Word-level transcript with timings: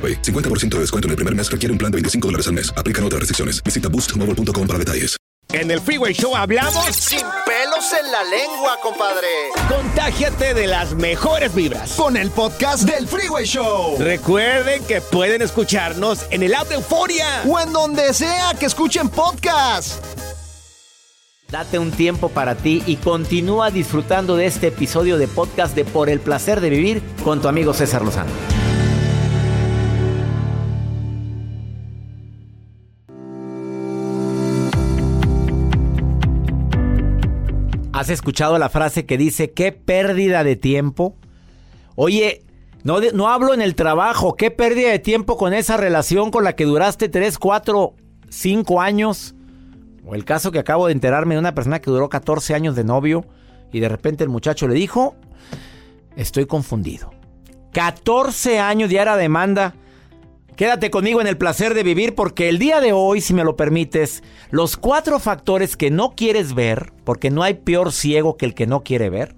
AroPay. 0.00 0.22
50% 0.22 0.76
de 0.76 0.80
descuento 0.80 1.08
en 1.08 1.10
el 1.10 1.16
primer 1.16 1.34
mes 1.34 1.50
requiere 1.50 1.72
un 1.72 1.78
plan 1.78 1.92
de 1.92 1.96
25 1.96 2.28
dólares 2.28 2.46
al 2.46 2.54
mes. 2.54 2.72
Aplican 2.74 3.04
otras 3.04 3.20
restricciones. 3.20 3.62
Visita 3.62 3.90
boostmobile.com 3.90 4.66
para 4.66 4.78
detalles. 4.78 5.20
En 5.52 5.68
el 5.68 5.80
Freeway 5.80 6.14
Show 6.14 6.36
hablamos 6.36 6.94
sin 6.94 7.22
pelos 7.44 7.84
en 7.98 8.12
la 8.12 8.22
lengua, 8.22 8.78
compadre. 8.80 9.26
Contágiate 9.68 10.54
de 10.54 10.68
las 10.68 10.94
mejores 10.94 11.52
vibras 11.52 11.94
con 11.94 12.16
el 12.16 12.30
podcast 12.30 12.84
del 12.84 13.08
Freeway 13.08 13.44
Show. 13.46 13.96
Recuerden 13.98 14.84
que 14.84 15.00
pueden 15.00 15.42
escucharnos 15.42 16.24
en 16.30 16.44
el 16.44 16.54
app 16.54 16.68
de 16.68 16.76
Euforia 16.76 17.42
o 17.48 17.58
en 17.58 17.72
donde 17.72 18.14
sea 18.14 18.54
que 18.60 18.66
escuchen 18.66 19.08
podcast. 19.08 20.04
Date 21.50 21.80
un 21.80 21.90
tiempo 21.90 22.28
para 22.28 22.54
ti 22.54 22.84
y 22.86 22.94
continúa 22.96 23.72
disfrutando 23.72 24.36
de 24.36 24.46
este 24.46 24.68
episodio 24.68 25.18
de 25.18 25.26
podcast 25.26 25.74
de 25.74 25.84
Por 25.84 26.08
el 26.08 26.20
placer 26.20 26.60
de 26.60 26.70
vivir 26.70 27.02
con 27.24 27.42
tu 27.42 27.48
amigo 27.48 27.74
César 27.74 28.02
Lozano. 28.02 28.30
¿Has 38.00 38.08
escuchado 38.08 38.58
la 38.58 38.70
frase 38.70 39.04
que 39.04 39.18
dice, 39.18 39.50
qué 39.50 39.72
pérdida 39.72 40.42
de 40.42 40.56
tiempo? 40.56 41.18
Oye, 41.96 42.46
no, 42.82 42.98
no 43.12 43.28
hablo 43.28 43.52
en 43.52 43.60
el 43.60 43.74
trabajo, 43.74 44.36
qué 44.36 44.50
pérdida 44.50 44.88
de 44.88 45.00
tiempo 45.00 45.36
con 45.36 45.52
esa 45.52 45.76
relación 45.76 46.30
con 46.30 46.42
la 46.42 46.54
que 46.56 46.64
duraste 46.64 47.10
3, 47.10 47.36
4, 47.36 47.94
5 48.30 48.80
años. 48.80 49.34
O 50.06 50.14
el 50.14 50.24
caso 50.24 50.50
que 50.50 50.58
acabo 50.58 50.86
de 50.86 50.94
enterarme 50.94 51.34
de 51.34 51.40
una 51.40 51.54
persona 51.54 51.82
que 51.82 51.90
duró 51.90 52.08
14 52.08 52.54
años 52.54 52.74
de 52.74 52.84
novio 52.84 53.26
y 53.70 53.80
de 53.80 53.90
repente 53.90 54.24
el 54.24 54.30
muchacho 54.30 54.66
le 54.66 54.72
dijo, 54.72 55.14
estoy 56.16 56.46
confundido. 56.46 57.10
14 57.74 58.60
años 58.60 58.88
ya 58.88 59.02
era 59.02 59.18
demanda 59.18 59.74
Quédate 60.56 60.90
conmigo 60.90 61.20
en 61.20 61.26
el 61.26 61.38
placer 61.38 61.74
de 61.74 61.82
vivir 61.82 62.14
porque 62.14 62.48
el 62.48 62.58
día 62.58 62.80
de 62.80 62.92
hoy, 62.92 63.20
si 63.20 63.32
me 63.32 63.44
lo 63.44 63.56
permites, 63.56 64.22
los 64.50 64.76
cuatro 64.76 65.18
factores 65.18 65.76
que 65.76 65.90
no 65.90 66.10
quieres 66.14 66.54
ver, 66.54 66.92
porque 67.04 67.30
no 67.30 67.42
hay 67.42 67.54
peor 67.54 67.92
ciego 67.92 68.36
que 68.36 68.46
el 68.46 68.54
que 68.54 68.66
no 68.66 68.82
quiere 68.82 69.08
ver, 69.08 69.36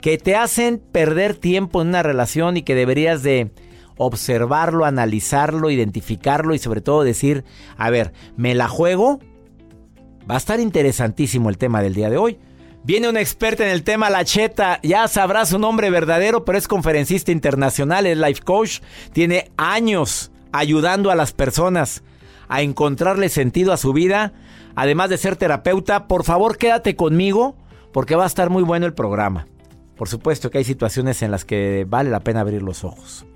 que 0.00 0.16
te 0.16 0.34
hacen 0.34 0.78
perder 0.78 1.34
tiempo 1.34 1.82
en 1.82 1.88
una 1.88 2.02
relación 2.02 2.56
y 2.56 2.62
que 2.62 2.74
deberías 2.74 3.22
de 3.22 3.52
observarlo, 3.98 4.84
analizarlo, 4.84 5.70
identificarlo 5.70 6.54
y 6.54 6.58
sobre 6.58 6.80
todo 6.80 7.02
decir, 7.02 7.44
a 7.76 7.90
ver, 7.90 8.12
¿me 8.36 8.54
la 8.54 8.68
juego? 8.68 9.18
Va 10.30 10.36
a 10.36 10.38
estar 10.38 10.60
interesantísimo 10.60 11.50
el 11.50 11.58
tema 11.58 11.82
del 11.82 11.94
día 11.94 12.08
de 12.08 12.16
hoy. 12.16 12.38
Viene 12.88 13.06
una 13.06 13.20
experta 13.20 13.64
en 13.64 13.70
el 13.70 13.82
tema, 13.82 14.08
La 14.08 14.24
Cheta. 14.24 14.80
Ya 14.82 15.06
sabrá 15.08 15.44
su 15.44 15.58
nombre 15.58 15.90
verdadero, 15.90 16.46
pero 16.46 16.56
es 16.56 16.66
conferencista 16.66 17.30
internacional, 17.30 18.06
es 18.06 18.16
life 18.16 18.40
coach. 18.42 18.80
Tiene 19.12 19.50
años 19.58 20.32
ayudando 20.52 21.10
a 21.10 21.14
las 21.14 21.32
personas 21.34 22.02
a 22.48 22.62
encontrarle 22.62 23.28
sentido 23.28 23.74
a 23.74 23.76
su 23.76 23.92
vida. 23.92 24.32
Además 24.74 25.10
de 25.10 25.18
ser 25.18 25.36
terapeuta, 25.36 26.08
por 26.08 26.24
favor 26.24 26.56
quédate 26.56 26.96
conmigo 26.96 27.56
porque 27.92 28.16
va 28.16 28.24
a 28.24 28.26
estar 28.26 28.48
muy 28.48 28.62
bueno 28.62 28.86
el 28.86 28.94
programa. 28.94 29.46
Por 29.94 30.08
supuesto 30.08 30.50
que 30.50 30.56
hay 30.56 30.64
situaciones 30.64 31.20
en 31.20 31.30
las 31.30 31.44
que 31.44 31.84
vale 31.86 32.08
la 32.08 32.20
pena 32.20 32.40
abrir 32.40 32.62
los 32.62 32.84
ojos. 32.84 33.26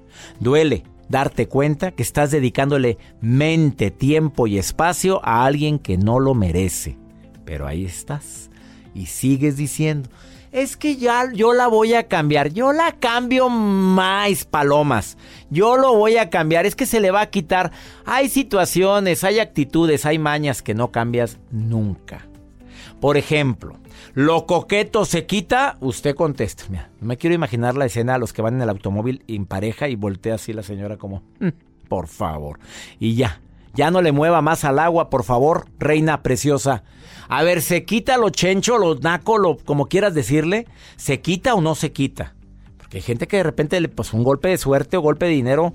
Duele 0.40 0.84
darte 1.10 1.46
cuenta 1.46 1.90
que 1.90 2.02
estás 2.02 2.30
dedicándole 2.30 2.96
mente, 3.20 3.90
tiempo 3.90 4.46
y 4.46 4.56
espacio 4.56 5.20
a 5.22 5.44
alguien 5.44 5.78
que 5.78 5.98
no 5.98 6.20
lo 6.20 6.32
merece. 6.32 6.96
Pero 7.44 7.66
ahí 7.66 7.84
estás 7.84 8.48
y 8.94 9.06
sigues 9.06 9.56
diciendo, 9.56 10.08
es 10.52 10.76
que 10.76 10.96
ya 10.96 11.32
yo 11.32 11.54
la 11.54 11.66
voy 11.66 11.94
a 11.94 12.08
cambiar, 12.08 12.50
yo 12.52 12.72
la 12.72 12.92
cambio 12.92 13.48
más 13.48 14.44
palomas, 14.44 15.16
yo 15.50 15.76
lo 15.76 15.94
voy 15.94 16.18
a 16.18 16.28
cambiar, 16.28 16.66
es 16.66 16.76
que 16.76 16.86
se 16.86 17.00
le 17.00 17.10
va 17.10 17.22
a 17.22 17.30
quitar. 17.30 17.72
Hay 18.04 18.28
situaciones, 18.28 19.24
hay 19.24 19.38
actitudes, 19.40 20.04
hay 20.04 20.18
mañas 20.18 20.62
que 20.62 20.74
no 20.74 20.92
cambias 20.92 21.38
nunca. 21.50 22.26
Por 23.00 23.16
ejemplo, 23.16 23.78
lo 24.14 24.46
coqueto 24.46 25.04
se 25.04 25.26
quita, 25.26 25.76
usted 25.80 26.14
contesta. 26.14 26.64
Mira, 26.68 26.90
me 27.00 27.16
quiero 27.16 27.34
imaginar 27.34 27.76
la 27.76 27.86
escena 27.86 28.14
a 28.14 28.18
los 28.18 28.32
que 28.32 28.42
van 28.42 28.54
en 28.54 28.62
el 28.62 28.68
automóvil 28.68 29.24
en 29.26 29.46
pareja 29.46 29.88
y 29.88 29.96
voltea 29.96 30.34
así 30.34 30.52
la 30.52 30.62
señora 30.62 30.98
como, 30.98 31.22
mm, 31.40 31.48
por 31.88 32.08
favor. 32.08 32.58
Y 33.00 33.14
ya, 33.14 33.40
ya 33.74 33.90
no 33.90 34.02
le 34.02 34.12
mueva 34.12 34.42
más 34.42 34.64
al 34.64 34.78
agua, 34.78 35.10
por 35.10 35.24
favor, 35.24 35.66
reina 35.78 36.22
preciosa. 36.22 36.84
A 37.28 37.42
ver, 37.42 37.62
¿se 37.62 37.84
quita 37.84 38.18
lo 38.18 38.30
chencho, 38.30 38.78
lo 38.78 38.94
naco, 38.96 39.38
lo 39.38 39.56
como 39.56 39.86
quieras 39.86 40.14
decirle? 40.14 40.66
¿Se 40.96 41.20
quita 41.20 41.54
o 41.54 41.60
no 41.60 41.74
se 41.74 41.92
quita? 41.92 42.34
Porque 42.76 42.98
hay 42.98 43.02
gente 43.02 43.26
que 43.26 43.38
de 43.38 43.42
repente 43.42 43.80
le 43.80 43.88
pues 43.88 44.12
un 44.12 44.24
golpe 44.24 44.48
de 44.48 44.58
suerte 44.58 44.96
o 44.96 45.00
golpe 45.00 45.26
de 45.26 45.32
dinero, 45.32 45.72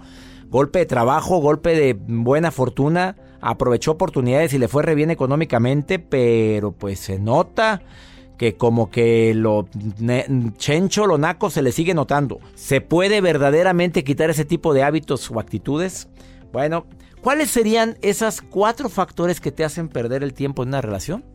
golpe 0.49 0.79
de 0.79 0.85
trabajo, 0.85 1.39
golpe 1.39 1.75
de 1.75 1.93
buena 1.93 2.51
fortuna, 2.51 3.15
aprovechó 3.41 3.91
oportunidades 3.91 4.53
y 4.53 4.59
le 4.59 4.67
fue 4.67 4.83
re 4.83 4.95
bien 4.95 5.09
económicamente, 5.09 5.99
pero 5.99 6.71
pues 6.71 6.99
se 6.99 7.19
nota 7.19 7.81
que 8.37 8.55
como 8.55 8.91
que 8.91 9.33
lo 9.33 9.67
chencho, 10.57 11.07
lo 11.07 11.17
naco 11.17 11.49
se 11.49 11.63
le 11.63 11.71
sigue 11.71 11.93
notando. 11.93 12.39
¿Se 12.53 12.81
puede 12.81 13.19
verdaderamente 13.19 14.03
quitar 14.03 14.29
ese 14.29 14.45
tipo 14.45 14.73
de 14.73 14.83
hábitos 14.83 15.29
o 15.31 15.39
actitudes? 15.39 16.07
Bueno, 16.53 16.85
¿cuáles 17.21 17.49
serían 17.49 17.97
esos 18.01 18.41
cuatro 18.41 18.89
factores 18.89 19.41
que 19.41 19.51
te 19.51 19.63
hacen 19.63 19.89
perder 19.89 20.23
el 20.23 20.33
tiempo 20.33 20.63
en 20.63 20.69
una 20.69 20.81
relación? 20.81 21.25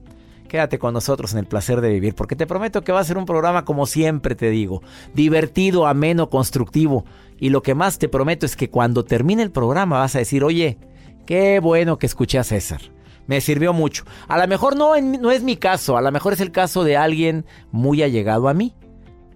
Quédate 0.49 0.79
con 0.79 0.93
nosotros 0.93 1.33
en 1.33 1.39
el 1.39 1.47
placer 1.47 1.81
de 1.81 1.91
vivir, 1.91 2.15
porque 2.15 2.37
te 2.37 2.47
prometo 2.47 2.83
que 2.83 2.93
va 2.93 3.01
a 3.01 3.05
ser 3.05 3.17
un 3.17 3.25
programa 3.25 3.65
como 3.65 3.87
siempre 3.87 4.35
te 4.35 4.51
digo, 4.51 4.83
divertido, 5.15 5.87
ameno, 5.87 6.29
constructivo. 6.29 7.07
Y 7.39 7.49
lo 7.49 7.63
que 7.63 7.75
más 7.75 7.99
te 7.99 8.09
prometo 8.09 8.45
es 8.45 8.55
que 8.55 8.69
cuando 8.69 9.05
termine 9.05 9.43
el 9.43 9.51
programa 9.51 10.01
vas 10.01 10.15
a 10.15 10.19
decir, 10.19 10.45
oye, 10.45 10.79
qué 11.25 11.59
bueno 11.59 11.99
que 11.99 12.07
escuché 12.07 12.39
a 12.39 12.45
César. 12.45 12.83
Me 13.27 13.41
sirvió 13.41 13.73
mucho. 13.73 14.05
A 14.29 14.39
lo 14.39 14.47
mejor 14.47 14.77
no, 14.77 15.01
no 15.01 15.31
es 15.31 15.43
mi 15.43 15.57
caso, 15.57 15.97
a 15.97 16.03
lo 16.03 16.13
mejor 16.13 16.35
es 16.35 16.41
el 16.41 16.53
caso 16.53 16.85
de 16.85 16.99
alguien 16.99 17.47
muy 17.71 18.03
allegado 18.03 18.49
a 18.49 18.55
mí. 18.55 18.75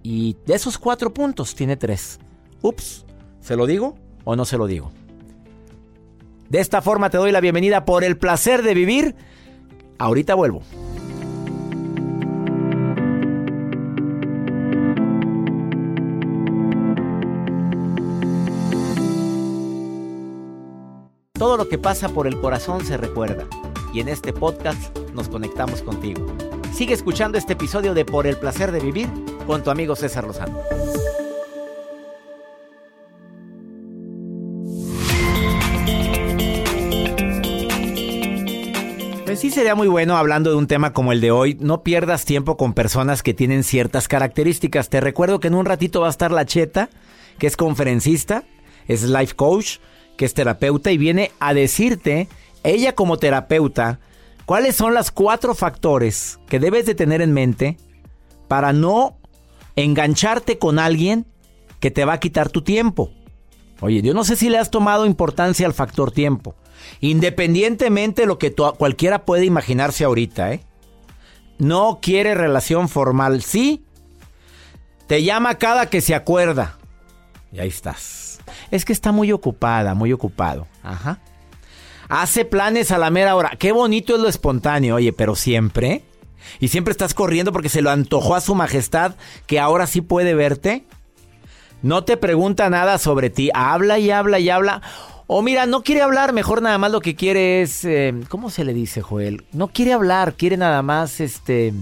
Y 0.03 0.37
de 0.45 0.55
esos 0.55 0.79
cuatro 0.79 1.15
puntos 1.15 1.55
tiene 1.55 1.77
tres. 1.77 2.21
Ups, 2.63 3.07
¿se 3.41 3.57
lo 3.57 3.67
digo 3.67 3.97
o 4.25 4.37
no 4.37 4.45
se 4.45 4.59
lo 4.59 4.67
digo? 4.67 4.93
De 6.49 6.61
esta 6.61 6.81
forma 6.81 7.11
te 7.11 7.19
doy 7.19 7.33
la 7.33 7.41
bienvenida 7.41 7.85
por 7.85 8.05
el 8.05 8.17
placer 8.17 8.63
de 8.63 8.75
vivir. 8.75 9.15
Ahorita 9.99 10.35
vuelvo. 10.35 10.63
Todo 21.39 21.57
lo 21.59 21.69
que 21.69 21.79
pasa 21.79 22.09
por 22.09 22.27
el 22.27 22.41
corazón 22.41 22.85
se 22.85 22.97
recuerda 22.97 23.45
y 23.93 24.01
en 24.01 24.09
este 24.09 24.33
podcast 24.33 24.97
nos 25.15 25.29
conectamos 25.29 25.83
contigo. 25.83 26.27
Sigue 26.73 26.95
escuchando 26.95 27.39
este 27.39 27.55
episodio 27.55 27.95
de 27.95 28.05
Por 28.05 28.27
el 28.27 28.37
placer 28.37 28.73
de 28.73 28.81
vivir 28.81 29.09
con 29.47 29.63
tu 29.63 29.71
amigo 29.71 29.97
César 29.97 30.25
Lozano. 30.25 30.59
Pues 39.37 39.43
sí 39.43 39.51
sería 39.51 39.75
muy 39.75 39.87
bueno 39.87 40.17
hablando 40.17 40.49
de 40.49 40.57
un 40.57 40.67
tema 40.67 40.95
como 40.95 41.13
el 41.13 41.21
de 41.21 41.31
hoy, 41.31 41.59
no 41.61 41.83
pierdas 41.83 42.25
tiempo 42.25 42.57
con 42.57 42.73
personas 42.73 43.23
que 43.23 43.35
tienen 43.35 43.65
ciertas 43.65 44.09
características. 44.09 44.89
Te 44.89 44.99
recuerdo 44.99 45.41
que 45.41 45.49
en 45.49 45.55
un 45.55 45.67
ratito 45.67 46.01
va 46.01 46.07
a 46.07 46.11
estar 46.11 46.33
la 46.33 46.47
Cheta, 46.47 46.89
que 47.39 47.47
es 47.47 47.55
conferencista, 47.55 48.45
es 48.89 49.03
life 49.03 49.35
coach, 49.35 49.77
que 50.17 50.25
es 50.25 50.33
terapeuta 50.33 50.91
y 50.91 50.97
viene 50.97 51.33
a 51.39 51.53
decirte 51.53 52.29
ella 52.65 52.95
como 52.95 53.19
terapeuta, 53.19 54.01
¿cuáles 54.47 54.75
son 54.75 54.95
los 54.95 55.11
cuatro 55.11 55.55
factores 55.55 56.39
que 56.49 56.59
debes 56.59 56.87
de 56.87 56.95
tener 56.95 57.21
en 57.21 57.35
mente 57.35 57.77
para 58.49 58.73
no 58.73 59.19
engancharte 59.77 60.57
con 60.57 60.79
alguien 60.79 61.27
que 61.79 61.91
te 61.91 62.07
va 62.07 62.15
a 62.15 62.21
quitar 62.21 62.49
tu 62.49 62.63
tiempo? 62.63 63.13
Oye, 63.83 64.01
yo 64.01 64.15
no 64.15 64.25
sé 64.25 64.35
si 64.35 64.49
le 64.49 64.57
has 64.57 64.71
tomado 64.71 65.05
importancia 65.05 65.67
al 65.67 65.75
factor 65.75 66.11
tiempo. 66.11 66.55
Independientemente 67.01 68.23
de 68.23 68.27
lo 68.27 68.39
que 68.39 68.55
cualquiera 68.55 69.25
puede 69.25 69.45
imaginarse 69.45 70.05
ahorita, 70.05 70.53
¿eh? 70.53 70.63
No 71.59 72.01
quiere 72.03 72.35
relación 72.35 72.89
formal, 72.89 73.43
¿sí? 73.43 73.83
Te 75.07 75.23
llama 75.23 75.57
cada 75.57 75.89
que 75.89 76.01
se 76.01 76.15
acuerda. 76.15 76.79
Y 77.53 77.61
ahí 77.61 77.69
estás. 77.69 78.41
Es 78.71 78.85
que 78.85 78.93
está 78.93 79.13
muy 79.13 79.33
ocupada, 79.33 79.95
muy 79.95 80.13
ocupado. 80.13 80.67
Ajá. 80.83 81.21
Hace 82.09 82.45
planes 82.45 82.91
a 82.91 82.99
la 82.99 83.11
mera 83.11 83.35
hora. 83.35 83.53
Qué 83.59 83.73
bonito 83.73 84.15
es 84.15 84.21
lo 84.21 84.29
espontáneo, 84.29 84.97
oye, 84.97 85.13
pero 85.13 85.35
siempre. 85.35 86.03
Y 86.61 86.69
siempre 86.69 86.93
estás 86.93 87.15
corriendo 87.15 87.53
porque 87.53 87.69
se 87.69 87.83
lo 87.83 87.91
antojó 87.91 88.35
a 88.35 88.41
su 88.41 88.55
majestad 88.55 89.17
que 89.47 89.59
ahora 89.59 89.87
sí 89.87 90.01
puede 90.01 90.35
verte. 90.35 90.85
No 91.83 92.05
te 92.05 92.17
pregunta 92.17 92.71
nada 92.71 92.99
sobre 92.99 93.31
ti. 93.31 93.51
Habla 93.55 93.99
y 93.99 94.11
habla 94.11 94.39
y 94.39 94.51
habla. 94.51 94.83
O 95.29 95.43
mira, 95.43 95.67
no 95.67 95.83
quiere 95.83 96.03
hablar, 96.03 96.33
mejor 96.33 96.63
nada 96.63 96.79
más 96.79 96.93
lo 96.93 97.01
que 97.01 97.17
quiere 97.17 97.63
es... 97.63 97.85
Eh, 97.85 98.15
¿Cómo 98.29 98.49
se 98.49 98.65
le 98.65 98.73
dice, 98.73 99.03
Joel? 99.03 99.45
No 99.53 99.69
quiere 99.69 99.93
hablar, 99.93 100.35
quiere 100.35 100.57
nada 100.57 100.83
más, 100.83 101.21
este... 101.21 101.73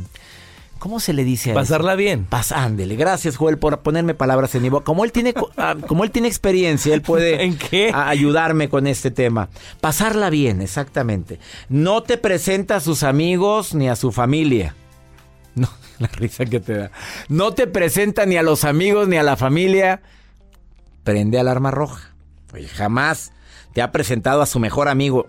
¿Cómo 0.79 1.01
se 1.01 1.15
le 1.15 1.25
dice? 1.25 1.53
A 1.53 1.55
Pasarla 1.55 1.95
bien. 1.95 2.27
Pasándele. 2.27 2.97
Gracias, 2.97 3.37
Joel, 3.37 3.57
por 3.57 3.81
ponerme 3.81 4.13
palabras 4.13 4.55
en 4.55 4.61
mi 4.63 4.69
boca. 4.69 4.85
Como 4.85 5.05
él 5.05 5.13
tiene, 5.13 5.33
ah, 5.57 5.77
como 5.87 6.05
él 6.05 6.11
tiene 6.11 6.29
experiencia, 6.29 6.93
él 6.93 7.01
puede 7.01 7.43
¿En 7.45 7.57
qué? 7.57 7.91
ayudarme 7.95 8.69
con 8.69 8.87
este 8.87 9.11
tema. 9.11 9.49
Pasarla 9.81 10.29
bien, 10.29 10.61
exactamente. 10.61 11.39
No 11.71 12.03
te 12.03 12.19
presenta 12.19 12.77
a 12.77 12.81
sus 12.81 13.03
amigos 13.03 13.75
ni 13.75 13.89
a 13.89 13.97
su 13.97 14.13
familia. 14.13 14.75
No, 15.55 15.71
la 16.01 16.09
risa 16.09 16.45
que 16.45 16.61
te 16.61 16.75
da. 16.75 16.91
No 17.29 17.53
te 17.53 17.67
presenta 17.67 18.27
ni 18.27 18.37
a 18.37 18.43
los 18.43 18.65
amigos 18.65 19.09
ni 19.09 19.17
a 19.17 19.23
la 19.23 19.37
familia. 19.37 20.03
Prende 21.03 21.39
alarma 21.39 21.71
roja. 21.71 22.14
Jamás 22.75 23.33
te 23.73 23.83
ha 23.83 23.93
presentado 23.93 24.43
a 24.43 24.47
su 24.47 24.59
mejor 24.61 24.89
amigo 24.89 25.27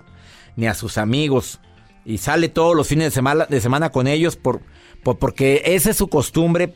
ni 0.55 0.67
a 0.67 0.73
sus 0.73 0.97
amigos 0.97 1.59
y 2.05 2.19
sale 2.19 2.49
todos 2.49 2.75
los 2.75 2.87
fines 2.87 3.05
de 3.05 3.11
semana, 3.11 3.45
de 3.45 3.59
semana 3.59 3.91
con 3.91 4.07
ellos 4.07 4.35
por, 4.35 4.61
porque 5.03 5.63
esa 5.65 5.89
es 5.89 5.97
su 5.97 6.07
costumbre. 6.07 6.75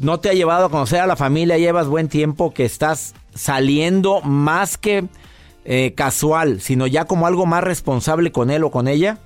No 0.00 0.20
te 0.20 0.28
ha 0.28 0.34
llevado 0.34 0.66
a 0.66 0.70
conocer 0.70 1.00
a 1.00 1.06
la 1.06 1.16
familia, 1.16 1.58
llevas 1.58 1.86
buen 1.86 2.08
tiempo 2.08 2.52
que 2.52 2.64
estás 2.64 3.14
saliendo 3.34 4.20
más 4.20 4.76
que 4.76 5.08
eh, 5.64 5.94
casual, 5.94 6.60
sino 6.60 6.86
ya 6.86 7.06
como 7.06 7.26
algo 7.26 7.46
más 7.46 7.64
responsable 7.64 8.32
con 8.32 8.50
él 8.50 8.64
o 8.64 8.70
con 8.70 8.86
ella. 8.86 9.18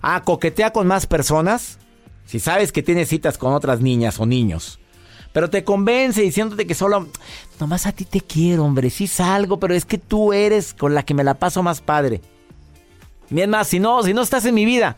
Ah, 0.00 0.22
coquetea 0.24 0.72
con 0.72 0.86
más 0.86 1.06
personas. 1.06 1.78
Si 2.24 2.40
sabes 2.40 2.72
que 2.72 2.82
tienes 2.82 3.08
citas 3.08 3.38
con 3.38 3.52
otras 3.52 3.80
niñas 3.80 4.20
o 4.20 4.26
niños. 4.26 4.80
Pero 5.38 5.50
te 5.50 5.62
convence 5.62 6.20
diciéndote 6.20 6.66
que 6.66 6.74
solo, 6.74 7.06
nomás 7.60 7.86
a 7.86 7.92
ti 7.92 8.04
te 8.04 8.20
quiero, 8.20 8.64
hombre, 8.64 8.90
sí 8.90 9.06
salgo, 9.06 9.60
pero 9.60 9.72
es 9.72 9.84
que 9.84 9.96
tú 9.96 10.32
eres 10.32 10.74
con 10.74 10.96
la 10.96 11.04
que 11.04 11.14
me 11.14 11.22
la 11.22 11.34
paso 11.34 11.62
más 11.62 11.80
padre. 11.80 12.20
Bien 13.30 13.48
más, 13.48 13.68
si 13.68 13.78
no, 13.78 14.02
si 14.02 14.12
no 14.12 14.22
estás 14.22 14.44
en 14.46 14.56
mi 14.56 14.64
vida, 14.64 14.96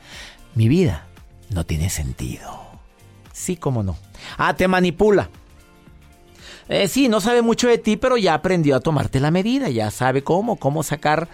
mi 0.54 0.66
vida 0.66 1.06
no 1.50 1.66
tiene 1.66 1.90
sentido. 1.90 2.58
Sí, 3.34 3.56
cómo 3.56 3.82
no. 3.82 3.98
Ah, 4.38 4.56
te 4.56 4.66
manipula. 4.66 5.28
Eh, 6.70 6.88
sí, 6.88 7.10
no 7.10 7.20
sabe 7.20 7.42
mucho 7.42 7.68
de 7.68 7.76
ti, 7.76 7.98
pero 7.98 8.16
ya 8.16 8.32
aprendió 8.32 8.76
a 8.76 8.80
tomarte 8.80 9.20
la 9.20 9.30
medida, 9.30 9.68
ya 9.68 9.90
sabe 9.90 10.24
cómo, 10.24 10.56
cómo 10.56 10.82
sacar 10.82 11.28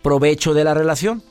provecho 0.00 0.54
de 0.54 0.62
la 0.62 0.74
relación. 0.74 1.24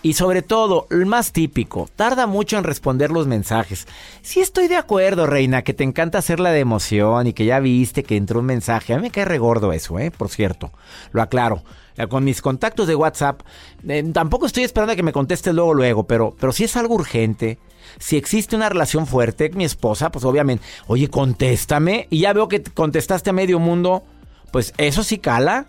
Y 0.00 0.12
sobre 0.12 0.42
todo, 0.42 0.86
el 0.90 1.06
más 1.06 1.32
típico, 1.32 1.88
tarda 1.96 2.28
mucho 2.28 2.56
en 2.56 2.62
responder 2.62 3.10
los 3.10 3.26
mensajes. 3.26 3.88
Sí 4.22 4.40
estoy 4.40 4.68
de 4.68 4.76
acuerdo, 4.76 5.26
reina, 5.26 5.62
que 5.62 5.74
te 5.74 5.82
encanta 5.82 6.18
hacer 6.18 6.38
la 6.38 6.52
de 6.52 6.60
emoción 6.60 7.26
y 7.26 7.32
que 7.32 7.44
ya 7.44 7.58
viste 7.58 8.04
que 8.04 8.16
entró 8.16 8.38
un 8.38 8.46
mensaje. 8.46 8.94
A 8.94 8.96
mí 8.96 9.02
me 9.02 9.10
cae 9.10 9.24
regordo 9.24 9.72
eso, 9.72 9.98
¿eh? 9.98 10.12
Por 10.12 10.28
cierto, 10.28 10.70
lo 11.10 11.20
aclaro. 11.20 11.64
Con 12.08 12.22
mis 12.22 12.40
contactos 12.40 12.86
de 12.86 12.94
WhatsApp, 12.94 13.40
eh, 13.88 14.04
tampoco 14.12 14.46
estoy 14.46 14.62
esperando 14.62 14.92
a 14.92 14.96
que 14.96 15.02
me 15.02 15.12
conteste 15.12 15.52
luego, 15.52 15.74
luego, 15.74 16.06
pero, 16.06 16.36
pero 16.38 16.52
si 16.52 16.62
es 16.62 16.76
algo 16.76 16.94
urgente, 16.94 17.58
si 17.98 18.16
existe 18.16 18.54
una 18.54 18.68
relación 18.68 19.04
fuerte, 19.08 19.50
mi 19.50 19.64
esposa, 19.64 20.12
pues 20.12 20.24
obviamente, 20.24 20.64
oye, 20.86 21.08
contéstame. 21.08 22.06
Y 22.08 22.20
ya 22.20 22.32
veo 22.32 22.46
que 22.46 22.62
contestaste 22.62 23.30
a 23.30 23.32
medio 23.32 23.58
mundo, 23.58 24.04
pues 24.52 24.74
eso 24.78 25.02
sí 25.02 25.18
cala. 25.18 25.66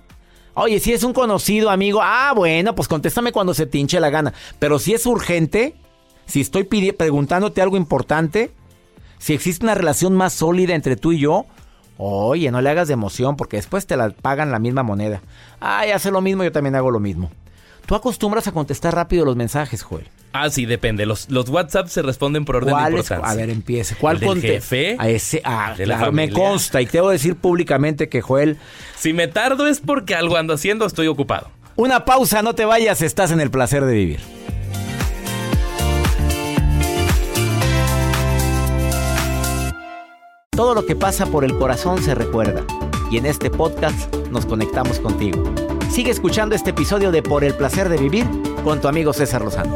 Oye, 0.61 0.81
si 0.81 0.91
es 0.91 1.03
un 1.06 1.13
conocido 1.13 1.69
amigo, 1.69 2.01
ah, 2.03 2.33
bueno, 2.35 2.75
pues 2.75 2.89
contéstame 2.89 3.31
cuando 3.31 3.53
se 3.53 3.65
te 3.65 3.77
hinche 3.77 3.97
la 4.01 4.09
gana. 4.09 4.33
Pero 4.59 4.77
si 4.77 4.94
es 4.94 5.06
urgente, 5.06 5.75
si 6.25 6.41
estoy 6.41 6.65
preguntándote 6.65 7.61
algo 7.61 7.77
importante, 7.77 8.51
si 9.19 9.33
existe 9.33 9.65
una 9.65 9.73
relación 9.73 10.17
más 10.17 10.33
sólida 10.33 10.75
entre 10.75 10.97
tú 10.97 11.13
y 11.13 11.19
yo, 11.19 11.45
oye, 11.97 12.51
no 12.51 12.59
le 12.59 12.69
hagas 12.69 12.89
de 12.89 12.94
emoción 12.94 13.38
porque 13.38 13.56
después 13.56 13.88
te 13.88 13.95
la 13.95 14.09
pagan 14.09 14.51
la 14.51 14.59
misma 14.59 14.83
moneda. 14.83 15.21
Ay, 15.61 15.91
hace 15.91 16.11
lo 16.11 16.19
mismo, 16.19 16.44
yo 16.44 16.51
también 16.51 16.75
hago 16.75 16.91
lo 16.91 17.00
mismo. 17.00 17.31
Tú 17.89 17.95
acostumbras 17.95 18.47
a 18.47 18.51
contestar 18.51 18.94
rápido 18.94 19.25
los 19.25 19.36
mensajes, 19.36 19.81
Joel. 19.81 20.07
Ah, 20.31 20.51
sí, 20.51 20.68
depende. 20.68 21.07
Los, 21.07 21.27
los 21.31 21.50
WhatsApp 21.50 21.88
se 21.88 22.03
responden 22.03 22.45
por 22.45 22.57
orden 22.57 22.75
de 22.75 22.83
importancia. 22.83 23.27
A 23.27 23.33
ver, 23.33 23.50
empiece. 23.50 23.95
¿Cuál 23.95 24.21
¿El 24.21 24.41
jefe? 24.41 24.95
A 25.00 25.09
ese, 25.09 25.41
ah, 25.44 25.74
claro, 25.75 26.12
me 26.12 26.30
consta 26.30 26.83
y 26.83 26.86
te 26.86 27.00
debo 27.00 27.09
decir 27.09 27.36
públicamente 27.36 28.07
que 28.07 28.21
Joel... 28.21 28.59
Si 28.95 29.12
me 29.12 29.27
tardo 29.27 29.65
es 29.65 29.80
porque 29.80 30.13
algo 30.13 30.38
ando 30.38 30.53
haciendo, 30.53 30.86
estoy 30.86 31.07
ocupado. 31.07 31.50
Una 31.77 32.06
pausa, 32.06 32.44
no 32.44 32.53
te 32.53 32.63
vayas, 32.63 33.01
estás 33.01 33.31
en 33.31 33.39
el 33.39 33.50
placer 33.50 33.83
de 33.83 33.95
vivir. 33.95 34.19
Todo 40.51 40.75
lo 40.75 40.85
que 40.85 40.95
pasa 40.95 41.25
por 41.25 41.44
el 41.44 41.57
corazón 41.57 42.03
se 42.03 42.13
recuerda. 42.13 42.63
Y 43.09 43.18
en 43.18 43.25
este 43.25 43.50
podcast 43.50 44.15
nos 44.30 44.45
conectamos 44.45 45.00
contigo. 45.00 45.44
Sigue 45.89 46.12
escuchando 46.12 46.56
este 46.56 46.69
episodio 46.69 47.12
de 47.12 47.24
Por 47.24 47.44
el 47.44 47.56
placer 47.56 47.89
de 47.89 47.97
vivir 47.97 48.25
con 48.63 48.80
tu 48.80 48.88
amigo 48.88 49.12
César 49.12 49.41
Lozano 49.41 49.75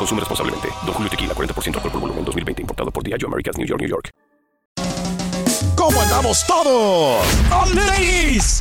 Consume 0.00 0.20
responsablemente. 0.20 0.68
Don 0.86 0.94
Julio 0.94 1.10
Tequila, 1.10 1.34
40% 1.34 1.76
alcohol 1.76 1.92
por 1.92 2.00
volumen, 2.00 2.24
2020. 2.24 2.62
Importado 2.62 2.90
por 2.90 3.04
Diageo 3.04 3.28
Americas, 3.28 3.58
New 3.58 3.66
York, 3.66 3.80
New 3.82 3.90
York. 3.90 4.10
¿Cómo 5.76 6.00
andamos 6.00 6.46
todos? 6.46 7.22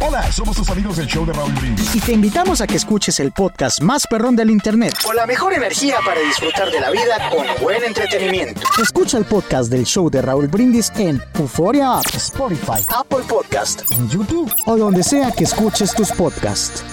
Hola, 0.01 0.31
somos 0.31 0.57
tus 0.57 0.69
amigos 0.69 0.97
del 0.97 1.07
show 1.07 1.25
de 1.25 1.31
Raúl 1.31 1.53
Brindis. 1.53 1.95
Y 1.95 2.01
te 2.01 2.11
invitamos 2.11 2.59
a 2.59 2.67
que 2.67 2.75
escuches 2.75 3.19
el 3.21 3.31
podcast 3.31 3.81
más 3.81 4.05
perrón 4.07 4.35
del 4.35 4.49
internet. 4.49 4.93
Con 5.03 5.15
la 5.15 5.25
mejor 5.25 5.53
energía 5.53 5.97
para 6.05 6.19
disfrutar 6.19 6.71
de 6.71 6.79
la 6.81 6.91
vida 6.91 7.29
con 7.29 7.45
buen 7.61 7.83
entretenimiento. 7.83 8.61
Escucha 8.81 9.17
el 9.17 9.25
podcast 9.25 9.69
del 9.71 9.85
show 9.85 10.09
de 10.09 10.21
Raúl 10.21 10.47
Brindis 10.47 10.91
en 10.97 11.21
Euforia 11.35 11.99
App, 11.99 12.05
Spotify, 12.15 12.85
Apple 12.89 13.23
Podcast, 13.27 13.89
en 13.91 14.09
YouTube 14.09 14.51
o 14.65 14.75
donde 14.75 15.03
sea 15.03 15.31
que 15.31 15.45
escuches 15.45 15.93
tus 15.93 16.11
podcasts. 16.11 16.83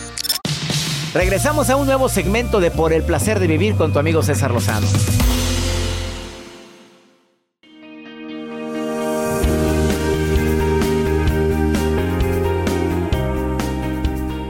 Regresamos 1.17 1.71
a 1.71 1.77
un 1.77 1.87
nuevo 1.87 2.11
segmento 2.11 2.61
de 2.61 2.71
Por 2.71 2.93
el 2.93 3.03
placer 3.03 3.41
de 3.41 3.47
vivir 3.47 3.75
con 3.77 3.91
tu 3.91 3.99
amigo 3.99 4.23
César 4.23 4.51
Lozano. 4.51 4.87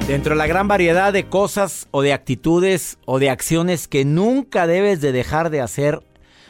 Dentro 0.08 0.34
de 0.34 0.36
la 0.36 0.48
gran 0.48 0.66
variedad 0.66 1.12
de 1.12 1.28
cosas 1.28 1.86
o 1.92 2.02
de 2.02 2.12
actitudes 2.12 2.98
o 3.04 3.20
de 3.20 3.30
acciones 3.30 3.86
que 3.86 4.04
nunca 4.04 4.66
debes 4.66 5.00
de 5.00 5.12
dejar 5.12 5.50
de 5.50 5.60
hacer, 5.60 6.02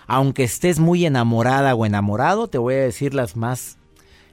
aunque 0.07 0.45
estés 0.45 0.79
muy 0.79 1.05
enamorada 1.05 1.75
o 1.75 1.85
enamorado, 1.85 2.49
te 2.49 2.57
voy 2.57 2.73
a 2.77 2.79
decir 2.79 3.13
las 3.13 3.37
más, 3.37 3.77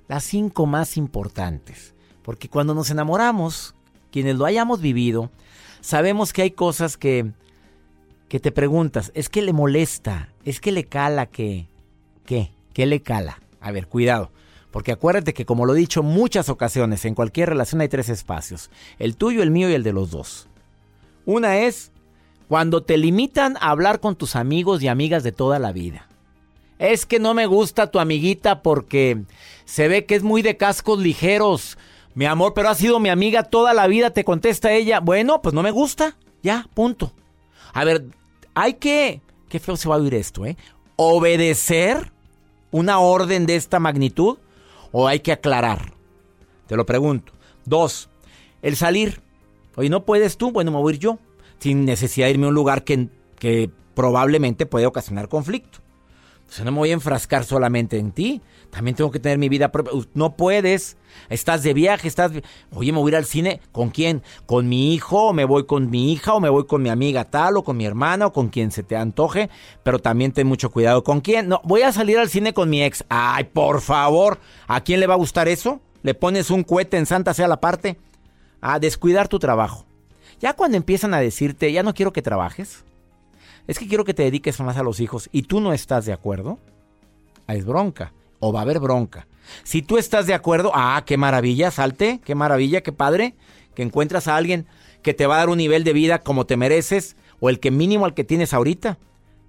las 0.08 0.24
cinco 0.24 0.66
más 0.66 0.96
importantes. 0.96 1.94
Porque 2.22 2.48
cuando 2.48 2.74
nos 2.74 2.90
enamoramos, 2.90 3.76
quienes 4.12 4.38
lo 4.38 4.46
hayamos 4.46 4.80
vivido, 4.80 5.30
sabemos 5.84 6.34
que 6.34 6.42
hay 6.42 6.52
cosas 6.52 6.98
que, 6.98 7.32
que 8.30 8.40
te 8.40 8.52
preguntas, 8.52 9.12
es 9.14 9.30
que 9.30 9.42
le 9.44 9.54
molesta, 9.54 10.30
es 10.46 10.60
que 10.60 10.72
le 10.72 10.86
cala 10.86 11.28
que, 11.28 11.68
¿qué? 12.26 12.52
¿Qué 12.74 12.88
le 12.88 13.02
cala? 13.02 13.40
A 13.60 13.72
ver, 13.72 13.88
cuidado. 13.88 14.32
Porque 14.72 14.92
acuérdate 14.92 15.36
que 15.36 15.46
como 15.46 15.68
lo 15.68 15.76
he 15.76 15.78
dicho 15.78 16.02
muchas 16.02 16.50
ocasiones, 16.50 17.06
en 17.06 17.14
cualquier 17.14 17.50
relación 17.50 17.82
hay 17.82 17.90
tres 17.90 18.10
espacios. 18.10 18.72
El 18.98 19.16
tuyo, 19.18 19.44
el 19.44 19.52
mío 19.52 19.70
y 19.70 19.74
el 19.74 19.84
de 19.84 19.94
los 19.94 20.10
dos. 20.10 20.48
Una 21.26 21.60
es 21.60 21.92
cuando 22.48 22.82
te 22.82 22.98
limitan 22.98 23.58
a 23.58 23.70
hablar 23.70 24.00
con 24.00 24.16
tus 24.16 24.36
amigos 24.36 24.82
y 24.82 24.88
amigas 24.88 25.22
de 25.24 25.32
toda 25.32 25.60
la 25.60 25.74
vida. 25.74 26.08
Es 26.80 27.06
que 27.06 27.20
no 27.20 27.34
me 27.34 27.46
gusta 27.46 27.92
tu 27.92 28.00
amiguita 28.00 28.64
porque 28.64 29.24
se 29.66 29.88
ve 29.88 30.06
que 30.06 30.16
es 30.16 30.24
muy 30.24 30.42
de 30.42 30.58
cascos 30.58 31.00
ligeros. 31.00 31.78
Mi 32.16 32.26
amor, 32.26 32.54
pero 32.54 32.70
ha 32.70 32.76
sido 32.76 33.00
mi 33.00 33.10
amiga 33.10 33.44
toda 33.44 33.74
la 33.74 33.88
vida, 33.88 34.12
te 34.12 34.24
contesta 34.24 34.72
ella. 34.72 35.00
Bueno, 35.00 35.42
pues 35.42 35.56
no 35.56 35.64
me 35.64 35.72
gusta. 35.72 36.16
Ya, 36.42 36.68
punto. 36.74 37.14
A 37.74 37.84
ver, 37.84 38.06
hay 38.54 38.76
que... 38.76 39.22
Qué 39.50 39.60
feo 39.60 39.78
se 39.78 39.90
va 39.90 39.96
a 39.96 40.00
oír 40.00 40.14
esto, 40.14 40.46
¿eh? 40.46 40.58
Obedecer 40.96 42.12
una 42.72 43.00
orden 43.00 43.46
de 43.46 43.56
esta 43.56 43.80
magnitud 43.80 44.38
o 44.92 45.08
hay 45.08 45.20
que 45.20 45.32
aclarar? 45.32 45.94
Te 46.68 46.76
lo 46.76 46.86
pregunto. 46.86 47.34
Dos, 47.66 48.10
el 48.62 48.76
salir. 48.76 49.22
Oye, 49.76 49.90
¿no 49.90 50.06
puedes 50.06 50.38
tú? 50.38 50.52
Bueno, 50.52 50.72
me 50.72 50.78
voy 50.78 50.94
a 50.94 50.96
ir 50.96 51.02
yo. 51.02 51.20
Sin 51.60 51.86
necesidad 51.86 52.28
de 52.28 52.32
irme 52.32 52.46
a 52.46 52.50
un 52.50 52.56
lugar 52.56 52.84
que, 52.84 53.10
que 53.40 53.70
probablemente 53.96 54.66
puede 54.66 54.86
ocasionar 54.86 55.30
conflicto. 55.30 55.80
O 56.48 56.56
sea, 56.56 56.66
no 56.66 56.72
me 56.72 56.78
voy 56.78 56.92
a 56.92 56.94
enfrascar 56.94 57.46
solamente 57.46 57.98
en 57.98 58.12
ti. 58.12 58.42
También 58.70 58.96
tengo 58.96 59.10
que 59.10 59.20
tener 59.20 59.40
mi 59.40 59.50
vida 59.50 59.72
propia. 59.72 59.94
No 60.14 60.36
puedes. 60.36 60.98
Estás 61.30 61.64
de 61.64 61.74
viaje, 61.74 62.08
estás... 62.08 62.32
Oye, 62.74 62.92
me 62.92 63.00
voy 63.00 63.10
a 63.10 63.14
ir 63.14 63.16
al 63.18 63.26
cine. 63.26 63.60
¿Con 63.72 63.90
quién? 63.90 64.22
¿Con 64.46 64.70
mi 64.70 64.94
hijo? 64.94 65.30
¿O 65.30 65.34
me 65.34 65.46
voy 65.46 65.66
con 65.66 65.90
mi 65.90 66.14
hija? 66.14 66.34
¿O 66.34 66.40
me 66.40 66.50
voy 66.50 66.66
con 66.66 66.84
mi 66.84 66.90
amiga 66.90 67.26
tal? 67.26 67.58
¿O 67.58 67.64
con 67.64 67.78
mi 67.78 67.86
hermana? 67.86 68.28
¿O 68.28 68.34
con 68.34 68.50
quien 68.50 68.72
se 68.72 68.84
te 68.84 68.96
antoje? 68.96 69.50
Pero 69.82 69.98
también 70.00 70.32
ten 70.32 70.46
mucho 70.46 70.70
cuidado. 70.70 71.04
¿Con 71.04 71.22
quién? 71.22 71.48
No, 71.48 71.60
voy 71.64 71.82
a 71.82 71.92
salir 71.92 72.20
al 72.20 72.30
cine 72.30 72.54
con 72.54 72.70
mi 72.70 72.84
ex. 72.84 73.04
Ay, 73.10 73.46
por 73.46 73.82
favor. 73.82 74.40
¿A 74.68 74.82
quién 74.82 75.00
le 75.00 75.08
va 75.08 75.16
a 75.16 75.18
gustar 75.18 75.48
eso? 75.48 75.82
¿Le 76.04 76.14
pones 76.14 76.52
un 76.52 76.64
cohete 76.64 76.98
en 76.98 77.06
Santa 77.06 77.34
sea 77.34 77.48
la 77.48 77.60
parte? 77.60 77.98
A 78.62 78.78
descuidar 78.80 79.28
tu 79.28 79.40
trabajo. 79.40 79.86
Ya 80.40 80.54
cuando 80.54 80.78
empiezan 80.78 81.14
a 81.14 81.20
decirte, 81.20 81.72
ya 81.72 81.84
no 81.84 81.94
quiero 81.94 82.14
que 82.14 82.22
trabajes 82.22 82.84
es 83.68 83.80
que 83.80 83.88
quiero 83.88 84.06
que 84.06 84.14
te 84.14 84.24
dediques 84.24 84.60
más 84.60 84.78
a 84.78 84.84
los 84.84 85.00
hijos 85.00 85.30
y 85.32 85.44
tú 85.44 85.62
no 85.62 85.74
estás 85.74 86.06
de 86.06 86.14
acuerdo, 86.14 86.60
es 87.48 87.66
bronca 87.66 88.14
o 88.40 88.52
va 88.52 88.60
a 88.60 88.64
haber 88.64 88.80
bronca. 88.80 89.28
Si 89.64 89.82
tú 89.82 89.98
estás 89.98 90.28
de 90.28 90.34
acuerdo, 90.34 90.72
ah, 90.74 91.04
qué 91.06 91.18
maravilla, 91.18 91.72
salte, 91.72 92.20
qué 92.24 92.36
maravilla, 92.36 92.82
qué 92.82 92.92
padre, 92.92 93.36
que 93.76 93.84
encuentras 93.84 94.28
a 94.28 94.36
alguien 94.36 94.68
que 95.02 95.14
te 95.14 95.28
va 95.28 95.36
a 95.36 95.40
dar 95.40 95.50
un 95.50 95.58
nivel 95.58 95.84
de 95.84 95.94
vida 95.94 96.20
como 96.20 96.46
te 96.46 96.58
mereces 96.58 97.16
o 97.40 97.50
el 97.50 97.60
que 97.60 97.72
mínimo 97.72 98.06
al 98.06 98.14
que 98.14 98.24
tienes 98.24 98.54
ahorita. 98.54 98.98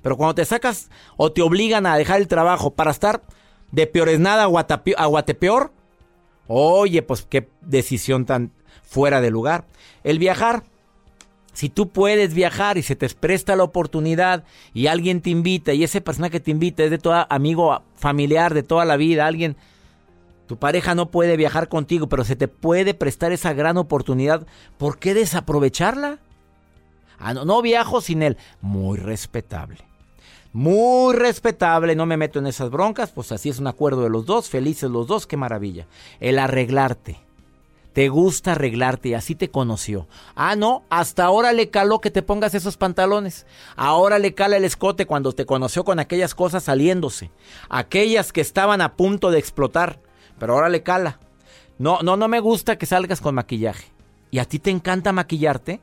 Pero 0.02 0.16
cuando 0.16 0.34
te 0.34 0.44
sacas 0.44 0.90
o 1.16 1.32
te 1.32 1.42
obligan 1.42 1.86
a 1.86 1.96
dejar 1.96 2.20
el 2.20 2.28
trabajo 2.28 2.72
para 2.72 2.90
estar 2.90 3.22
de 3.72 3.86
peores 3.86 4.20
nada 4.20 4.44
a 4.44 5.06
guatepeor, 5.06 5.72
oye, 6.46 7.02
pues 7.02 7.26
qué 7.28 7.48
decisión 7.62 8.26
tan 8.26 8.52
fuera 8.82 9.20
de 9.20 9.30
lugar. 9.30 9.64
El 10.02 10.18
viajar, 10.18 10.64
si 11.54 11.70
tú 11.70 11.88
puedes 11.88 12.34
viajar 12.34 12.76
y 12.76 12.82
se 12.82 12.96
te 12.96 13.08
presta 13.08 13.56
la 13.56 13.64
oportunidad 13.64 14.44
y 14.74 14.88
alguien 14.88 15.22
te 15.22 15.30
invita 15.30 15.72
y 15.72 15.84
ese 15.84 16.00
persona 16.00 16.28
que 16.28 16.40
te 16.40 16.50
invita 16.50 16.84
es 16.84 16.90
de 16.90 16.98
todo 16.98 17.26
amigo 17.30 17.82
familiar 17.96 18.52
de 18.52 18.62
toda 18.62 18.84
la 18.84 18.96
vida, 18.96 19.26
alguien, 19.26 19.56
tu 20.46 20.58
pareja 20.58 20.94
no 20.94 21.10
puede 21.10 21.36
viajar 21.36 21.68
contigo, 21.68 22.08
pero 22.08 22.24
se 22.24 22.36
te 22.36 22.48
puede 22.48 22.92
prestar 22.92 23.32
esa 23.32 23.52
gran 23.54 23.78
oportunidad, 23.78 24.46
¿por 24.76 24.98
qué 24.98 25.14
desaprovecharla? 25.14 26.18
Ah, 27.18 27.32
no, 27.32 27.44
no 27.44 27.62
viajo 27.62 28.00
sin 28.00 28.22
él. 28.22 28.36
Muy 28.60 28.98
respetable. 28.98 29.78
Muy 30.52 31.14
respetable, 31.14 31.96
no 31.96 32.04
me 32.04 32.16
meto 32.16 32.38
en 32.38 32.46
esas 32.46 32.70
broncas, 32.70 33.10
pues 33.10 33.32
así 33.32 33.48
es 33.48 33.58
un 33.58 33.66
acuerdo 33.66 34.02
de 34.02 34.10
los 34.10 34.26
dos, 34.26 34.48
felices 34.48 34.90
los 34.90 35.06
dos, 35.06 35.26
qué 35.26 35.36
maravilla. 35.36 35.86
El 36.20 36.38
arreglarte 36.38 37.23
te 37.94 38.08
gusta 38.08 38.52
arreglarte 38.52 39.10
y 39.10 39.14
así 39.14 39.36
te 39.36 39.50
conoció. 39.50 40.08
Ah, 40.34 40.56
no, 40.56 40.82
hasta 40.90 41.24
ahora 41.24 41.52
le 41.52 41.70
caló 41.70 42.00
que 42.00 42.10
te 42.10 42.22
pongas 42.22 42.52
esos 42.54 42.76
pantalones. 42.76 43.46
Ahora 43.76 44.18
le 44.18 44.34
cala 44.34 44.56
el 44.56 44.64
escote 44.64 45.06
cuando 45.06 45.32
te 45.32 45.46
conoció 45.46 45.84
con 45.84 46.00
aquellas 46.00 46.34
cosas 46.34 46.64
saliéndose. 46.64 47.30
Aquellas 47.68 48.32
que 48.32 48.40
estaban 48.40 48.80
a 48.80 48.96
punto 48.96 49.30
de 49.30 49.38
explotar. 49.38 50.00
Pero 50.40 50.54
ahora 50.54 50.68
le 50.68 50.82
cala. 50.82 51.20
No, 51.78 52.00
no, 52.02 52.16
no 52.16 52.26
me 52.26 52.40
gusta 52.40 52.76
que 52.78 52.86
salgas 52.86 53.20
con 53.20 53.36
maquillaje. 53.36 53.92
¿Y 54.32 54.40
a 54.40 54.44
ti 54.44 54.58
te 54.58 54.70
encanta 54.70 55.12
maquillarte? 55.12 55.80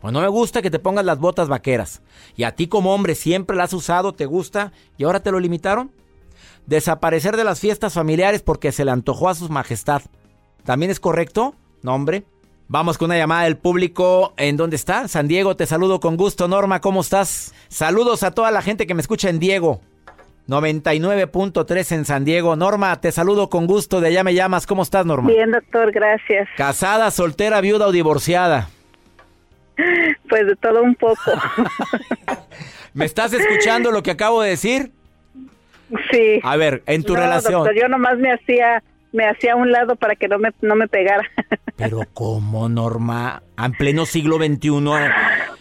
Pues 0.00 0.10
no 0.10 0.22
me 0.22 0.28
gusta 0.28 0.62
que 0.62 0.70
te 0.70 0.78
pongas 0.78 1.04
las 1.04 1.18
botas 1.18 1.48
vaqueras. 1.48 2.00
Y 2.34 2.44
a 2.44 2.54
ti 2.54 2.66
como 2.66 2.94
hombre 2.94 3.14
siempre 3.14 3.58
las 3.58 3.70
has 3.70 3.74
usado, 3.74 4.14
te 4.14 4.24
gusta, 4.24 4.72
y 4.96 5.04
ahora 5.04 5.22
te 5.22 5.30
lo 5.30 5.38
limitaron. 5.38 5.92
Desaparecer 6.64 7.36
de 7.36 7.44
las 7.44 7.60
fiestas 7.60 7.92
familiares 7.92 8.40
porque 8.40 8.72
se 8.72 8.86
le 8.86 8.90
antojó 8.90 9.28
a 9.28 9.34
su 9.34 9.50
majestad. 9.50 10.00
¿También 10.64 10.90
es 10.90 11.00
correcto? 11.00 11.54
Nombre. 11.82 12.24
Vamos 12.68 12.96
con 12.96 13.06
una 13.06 13.18
llamada 13.18 13.44
del 13.44 13.58
público. 13.58 14.32
¿En 14.36 14.56
dónde 14.56 14.76
está? 14.76 15.06
San 15.08 15.28
Diego, 15.28 15.56
te 15.56 15.66
saludo 15.66 16.00
con 16.00 16.16
gusto. 16.16 16.48
Norma, 16.48 16.80
¿cómo 16.80 17.02
estás? 17.02 17.54
Saludos 17.68 18.22
a 18.22 18.30
toda 18.30 18.50
la 18.50 18.62
gente 18.62 18.86
que 18.86 18.94
me 18.94 19.02
escucha 19.02 19.28
en 19.28 19.38
Diego. 19.38 19.80
99.3 20.48 21.92
en 21.94 22.04
San 22.06 22.24
Diego. 22.24 22.56
Norma, 22.56 22.98
te 23.00 23.12
saludo 23.12 23.50
con 23.50 23.66
gusto. 23.66 24.00
De 24.00 24.08
allá 24.08 24.24
me 24.24 24.34
llamas. 24.34 24.66
¿Cómo 24.66 24.82
estás, 24.82 25.04
Norma? 25.04 25.28
Bien, 25.28 25.50
doctor, 25.50 25.92
gracias. 25.92 26.48
¿Casada, 26.56 27.10
soltera, 27.10 27.60
viuda 27.60 27.86
o 27.86 27.92
divorciada? 27.92 28.68
Pues 30.28 30.46
de 30.46 30.56
todo 30.56 30.82
un 30.82 30.94
poco. 30.94 31.32
¿Me 32.94 33.04
estás 33.04 33.32
escuchando 33.32 33.90
lo 33.90 34.02
que 34.02 34.12
acabo 34.12 34.40
de 34.40 34.50
decir? 34.50 34.90
Sí. 36.10 36.40
A 36.42 36.56
ver, 36.56 36.82
en 36.86 37.02
tu 37.02 37.14
relación. 37.14 37.64
Doctor, 37.64 37.74
yo 37.76 37.88
nomás 37.88 38.18
me 38.18 38.32
hacía 38.32 38.82
me 39.14 39.28
hacía 39.28 39.52
a 39.52 39.56
un 39.56 39.70
lado 39.70 39.94
para 39.94 40.16
que 40.16 40.26
no 40.26 40.38
me, 40.38 40.50
no 40.60 40.74
me 40.74 40.88
pegara. 40.88 41.22
Pero 41.76 42.00
¿cómo, 42.12 42.68
Norma? 42.68 43.44
En 43.56 43.72
pleno 43.72 44.06
siglo 44.06 44.38
XXI. 44.38 44.70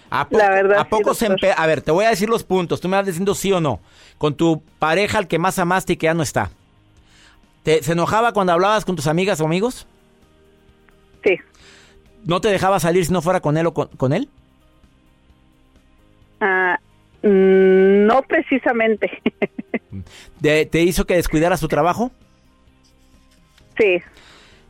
¿A, 0.09 0.27
La 0.31 0.49
verdad, 0.49 0.79
¿a 0.79 0.89
poco 0.89 1.13
se 1.13 1.27
empe 1.27 1.53
A 1.55 1.65
ver, 1.67 1.81
te 1.81 1.91
voy 1.91 2.05
a 2.05 2.09
decir 2.09 2.29
los 2.29 2.43
puntos. 2.43 2.81
Tú 2.81 2.89
me 2.89 2.97
vas 2.97 3.05
diciendo 3.05 3.35
sí 3.35 3.51
o 3.51 3.61
no. 3.61 3.79
Con 4.17 4.35
tu 4.35 4.63
pareja, 4.79 5.19
al 5.19 5.27
que 5.27 5.37
más 5.37 5.59
amaste 5.59 5.93
y 5.93 5.97
que 5.97 6.05
ya 6.05 6.15
no 6.15 6.23
está. 6.23 6.49
¿Te, 7.61 7.83
¿Se 7.83 7.91
enojaba 7.91 8.33
cuando 8.33 8.53
hablabas 8.53 8.85
con 8.85 8.95
tus 8.95 9.05
amigas 9.05 9.39
o 9.39 9.45
amigos? 9.45 9.87
Sí. 11.23 11.37
¿No 12.25 12.41
te 12.41 12.47
dejaba 12.47 12.79
salir 12.79 13.05
si 13.05 13.13
no 13.13 13.21
fuera 13.21 13.39
con 13.39 13.55
él 13.57 13.67
o 13.67 13.73
con, 13.73 14.13
él? 14.13 14.29
Ah, 16.41 16.79
mm, 17.21 18.07
no 18.07 18.23
precisamente. 18.23 19.11
¿Te 20.41 20.81
hizo 20.81 21.05
que 21.05 21.15
descuidara 21.15 21.55
su 21.55 21.67
trabajo? 21.67 22.11
Sí. 23.77 24.01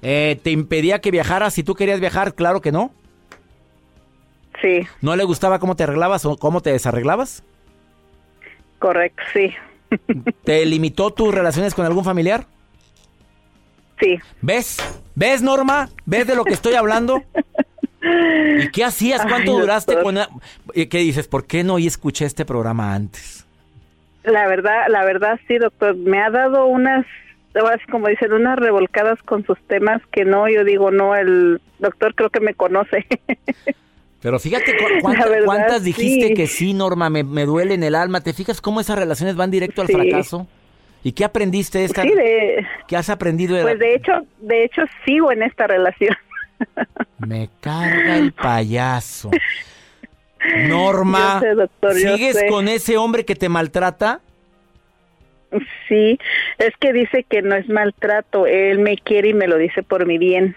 Eh, 0.01 0.39
¿Te 0.43 0.51
impedía 0.51 0.99
que 0.99 1.11
viajaras 1.11 1.53
si 1.53 1.63
tú 1.63 1.75
querías 1.75 1.99
viajar? 1.99 2.35
Claro 2.35 2.61
que 2.61 2.71
no. 2.71 2.91
Sí. 4.61 4.87
¿No 5.01 5.15
le 5.15 5.23
gustaba 5.23 5.59
cómo 5.59 5.75
te 5.75 5.83
arreglabas 5.83 6.25
o 6.25 6.37
cómo 6.37 6.61
te 6.61 6.71
desarreglabas? 6.71 7.43
Correcto, 8.79 9.23
sí. 9.33 9.53
¿Te 10.43 10.65
limitó 10.65 11.11
tus 11.11 11.33
relaciones 11.33 11.73
con 11.73 11.85
algún 11.85 12.03
familiar? 12.03 12.45
Sí. 13.99 14.19
¿Ves? 14.41 14.77
¿Ves, 15.15 15.41
Norma? 15.41 15.89
¿Ves 16.05 16.27
de 16.27 16.35
lo 16.35 16.43
que 16.43 16.53
estoy 16.53 16.73
hablando? 16.73 17.23
¿Y 18.01 18.69
qué 18.69 18.83
hacías? 18.83 19.25
¿Cuánto 19.27 19.57
duraste 19.57 20.01
con... 20.01 20.17
¿Qué 20.73 20.97
dices? 20.97 21.27
¿Por 21.27 21.45
qué 21.45 21.63
no 21.63 21.77
escuché 21.77 22.25
este 22.25 22.43
programa 22.43 22.93
antes? 22.93 23.45
La 24.23 24.47
verdad, 24.47 24.85
la 24.89 25.03
verdad 25.05 25.39
sí, 25.47 25.57
doctor. 25.57 25.95
Me 25.95 26.21
ha 26.21 26.29
dado 26.29 26.65
unas 26.65 27.05
así 27.53 27.85
como 27.91 28.07
dicen, 28.07 28.33
unas 28.33 28.57
revolcadas 28.57 29.21
con 29.23 29.45
sus 29.45 29.59
temas 29.67 30.01
que 30.11 30.25
no, 30.25 30.49
yo 30.49 30.63
digo, 30.63 30.91
no, 30.91 31.15
el 31.15 31.61
doctor 31.79 32.15
creo 32.15 32.29
que 32.29 32.39
me 32.39 32.53
conoce. 32.53 33.05
Pero 34.21 34.39
fíjate 34.39 34.73
cuántas 35.01 35.83
dijiste 35.83 36.33
que 36.33 36.47
sí, 36.47 36.73
Norma, 36.73 37.09
me, 37.09 37.45
duele 37.45 37.73
en 37.73 37.83
el 37.83 37.93
alma. 37.93 38.21
¿Te 38.21 38.31
fijas 38.31 38.61
cómo 38.61 38.79
esas 38.79 38.97
relaciones 38.97 39.35
van 39.35 39.51
directo 39.51 39.81
al 39.81 39.89
fracaso? 39.89 40.47
¿Y 41.03 41.11
qué 41.11 41.25
aprendiste 41.25 41.83
esta? 41.83 42.03
Sí, 42.03 42.09
de, 42.09 42.65
¿Qué 42.87 42.95
has 42.95 43.09
aprendido? 43.09 43.57
De 43.57 43.63
pues 43.63 43.79
de 43.79 43.95
hecho, 43.95 44.13
de 44.39 44.63
hecho 44.63 44.83
sigo 45.05 45.33
en 45.33 45.43
esta 45.43 45.67
relación. 45.67 46.15
Me 47.19 47.49
carga 47.59 48.17
el 48.17 48.31
payaso. 48.31 49.29
Norma, 50.67 51.41
¿sigues 51.93 52.45
con 52.49 52.69
ese 52.69 52.97
hombre 52.97 53.25
que 53.25 53.35
te 53.35 53.49
maltrata? 53.49 54.21
Sí, 55.87 56.17
es 56.57 56.71
que 56.79 56.93
dice 56.93 57.23
que 57.23 57.41
no 57.41 57.55
es 57.55 57.67
maltrato, 57.69 58.45
él 58.47 58.79
me 58.79 58.97
quiere 58.97 59.29
y 59.29 59.33
me 59.33 59.47
lo 59.47 59.57
dice 59.57 59.83
por 59.83 60.05
mi 60.05 60.17
bien. 60.17 60.55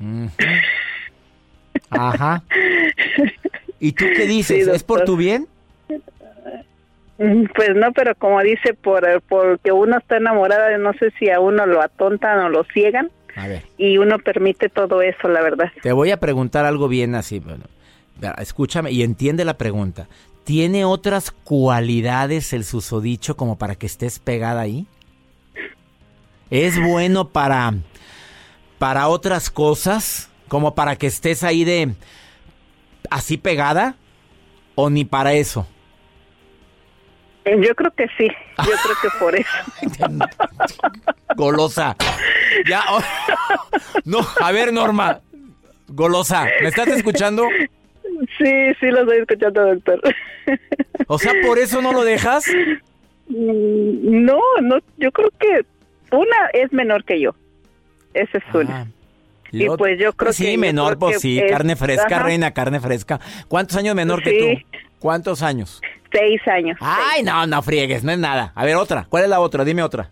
Ajá. 1.90 2.42
¿Y 3.80 3.92
tú 3.92 4.04
qué 4.16 4.26
dices? 4.26 4.64
Sí, 4.64 4.70
¿Es 4.70 4.82
por 4.82 5.04
tu 5.04 5.16
bien? 5.16 5.46
Mm, 7.18 7.44
Pues 7.54 7.74
no, 7.74 7.92
pero 7.92 8.14
como 8.14 8.40
dice, 8.42 8.74
por 8.74 9.04
porque 9.28 9.72
uno 9.72 9.98
está 9.98 10.16
enamorada, 10.16 10.76
no 10.78 10.92
sé 10.94 11.10
si 11.18 11.30
a 11.30 11.40
uno 11.40 11.66
lo 11.66 11.82
atontan 11.82 12.38
o 12.40 12.48
lo 12.48 12.64
ciegan 12.64 13.10
A 13.36 13.46
ver, 13.48 13.62
y 13.76 13.98
uno 13.98 14.18
permite 14.18 14.68
todo 14.68 15.02
eso, 15.02 15.28
la 15.28 15.42
verdad. 15.42 15.70
te 15.82 15.92
voy 15.92 16.10
a 16.10 16.16
preguntar 16.18 16.64
algo 16.64 16.88
bien 16.88 17.14
así. 17.14 17.38
Bueno, 17.38 17.64
escúchame 18.38 18.90
y 18.92 19.02
entiende 19.02 19.44
la 19.44 19.58
pregunta. 19.58 20.08
¿Tiene 20.44 20.84
otras 20.84 21.30
cualidades 21.30 22.52
el 22.52 22.64
susodicho 22.64 23.36
como 23.36 23.58
para 23.58 23.76
que 23.76 23.86
estés 23.86 24.18
pegada 24.18 24.60
ahí? 24.60 24.86
¿Es 26.50 26.80
bueno 26.80 27.28
para, 27.28 27.74
para 28.78 29.08
otras 29.08 29.50
cosas? 29.50 30.30
Como 30.48 30.74
para 30.74 30.96
que 30.96 31.06
estés 31.06 31.44
ahí 31.44 31.64
de 31.64 31.94
así 33.10 33.36
pegada? 33.36 33.96
¿O 34.74 34.90
ni 34.90 35.04
para 35.04 35.32
eso? 35.34 35.66
Yo 37.44 37.74
creo 37.74 37.90
que 37.92 38.06
sí, 38.16 38.28
yo 38.58 38.72
creo 38.82 38.96
que 39.02 39.08
por 39.18 39.34
eso. 39.34 39.48
Golosa. 41.36 41.96
Ya. 42.68 42.84
oh, 42.90 43.00
no, 44.04 44.20
a 44.40 44.52
ver, 44.52 44.72
Norma. 44.72 45.20
Golosa, 45.88 46.46
¿me 46.62 46.68
estás 46.68 46.88
escuchando? 46.88 47.48
Sí, 48.38 48.50
sí 48.80 48.86
lo 48.86 49.00
estoy 49.00 49.18
escuchando, 49.18 49.66
doctor. 49.74 50.00
O 51.08 51.18
sea, 51.18 51.32
¿por 51.46 51.58
eso 51.58 51.82
no 51.82 51.92
lo 51.92 52.04
dejas? 52.04 52.44
Mm, 53.28 54.24
No, 54.24 54.38
no, 54.60 54.78
yo 54.98 55.10
creo 55.12 55.30
que 55.38 55.64
una 56.14 56.36
es 56.52 56.72
menor 56.72 57.04
que 57.04 57.20
yo. 57.20 57.34
Esa 58.14 58.38
es 58.38 58.44
una. 58.54 58.86
Y 59.50 59.64
Lo- 59.64 59.76
pues 59.76 59.98
yo 59.98 60.12
creo 60.14 60.32
sí, 60.32 60.44
que- 60.44 60.52
yo 60.54 60.58
menor, 60.58 60.88
creo 60.96 60.98
pues 60.98 61.16
que 61.16 61.20
sí, 61.20 61.42
carne 61.48 61.76
fresca, 61.76 62.16
ajá. 62.16 62.22
reina, 62.24 62.52
carne 62.52 62.80
fresca. 62.80 63.20
¿Cuántos 63.48 63.76
años 63.76 63.94
menor 63.94 64.22
que 64.22 64.30
Sí. 64.30 64.38
tú? 64.70 64.78
¿Cuántos 64.98 65.42
años? 65.42 65.80
Seis 66.12 66.40
años. 66.46 66.76
Ay, 66.80 67.22
no, 67.22 67.46
no 67.46 67.62
friegues, 67.62 68.04
no 68.04 68.12
es 68.12 68.18
nada. 68.18 68.52
A 68.54 68.64
ver, 68.64 68.76
otra. 68.76 69.06
¿Cuál 69.08 69.24
es 69.24 69.30
la 69.30 69.40
otra? 69.40 69.64
Dime 69.64 69.82
otra. 69.82 70.08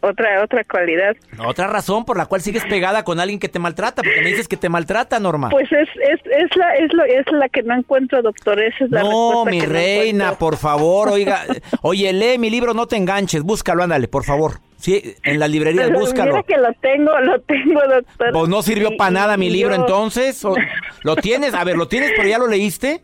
Otra, 0.00 0.42
otra 0.44 0.62
cualidad. 0.64 1.16
Otra 1.44 1.66
razón 1.66 2.04
por 2.04 2.16
la 2.16 2.26
cual 2.26 2.40
sigues 2.40 2.64
pegada 2.66 3.02
con 3.04 3.18
alguien 3.18 3.40
que 3.40 3.48
te 3.48 3.58
maltrata, 3.58 4.02
porque 4.02 4.20
me 4.22 4.28
dices 4.28 4.46
que 4.46 4.56
te 4.56 4.68
maltrata, 4.68 5.18
Norma. 5.18 5.48
Pues 5.50 5.66
es, 5.72 5.88
es, 5.88 6.20
es, 6.24 6.56
la, 6.56 6.74
es, 6.76 6.92
lo, 6.92 7.04
es 7.04 7.26
la 7.32 7.48
que 7.48 7.62
no 7.64 7.74
encuentro, 7.74 8.22
doctor. 8.22 8.60
Esa 8.62 8.84
es 8.84 8.90
la 8.92 9.02
no, 9.02 9.44
mi 9.44 9.60
que 9.60 9.66
reina, 9.66 10.34
por 10.38 10.56
favor, 10.56 11.08
oiga. 11.08 11.42
Oye, 11.82 12.12
lee 12.12 12.38
mi 12.38 12.48
libro, 12.48 12.74
no 12.74 12.86
te 12.86 12.96
enganches, 12.96 13.42
búscalo, 13.42 13.82
ándale, 13.82 14.06
por 14.06 14.24
favor. 14.24 14.60
Sí, 14.76 15.16
en 15.24 15.40
las 15.40 15.50
librerías, 15.50 15.88
Pero 15.88 15.98
búscalo. 15.98 16.30
Mira 16.30 16.42
que 16.44 16.56
lo 16.56 16.72
tengo, 16.74 17.18
lo 17.20 17.40
tengo, 17.40 17.80
doctor. 17.88 18.32
Pues 18.32 18.48
no 18.48 18.62
sirvió 18.62 18.96
para 18.96 19.10
nada 19.10 19.36
mi 19.36 19.50
libro 19.50 19.74
yo- 19.74 19.80
entonces. 19.80 20.44
¿O- 20.44 20.54
¿Lo 21.02 21.16
tienes? 21.16 21.54
A 21.54 21.64
ver, 21.64 21.76
¿lo 21.76 21.88
tienes, 21.88 22.12
pero 22.16 22.28
ya 22.28 22.38
lo 22.38 22.46
leíste? 22.46 23.00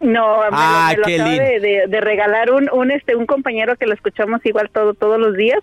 No, 0.00 0.36
me, 0.38 0.44
lo- 0.44 0.48
Ah, 0.52 0.92
me 1.06 1.16
lo 1.18 1.24
lindo. 1.24 1.42
de, 1.42 1.60
de- 1.60 1.84
de 1.88 2.00
regalar 2.02 2.50
un, 2.50 2.68
un 2.70 2.90
este 2.90 3.16
un 3.16 3.24
compañero 3.24 3.76
que 3.76 3.86
lo 3.86 3.94
escuchamos 3.94 4.44
igual 4.44 4.68
todo 4.70 4.92
todos 4.92 5.18
los 5.18 5.34
días 5.34 5.60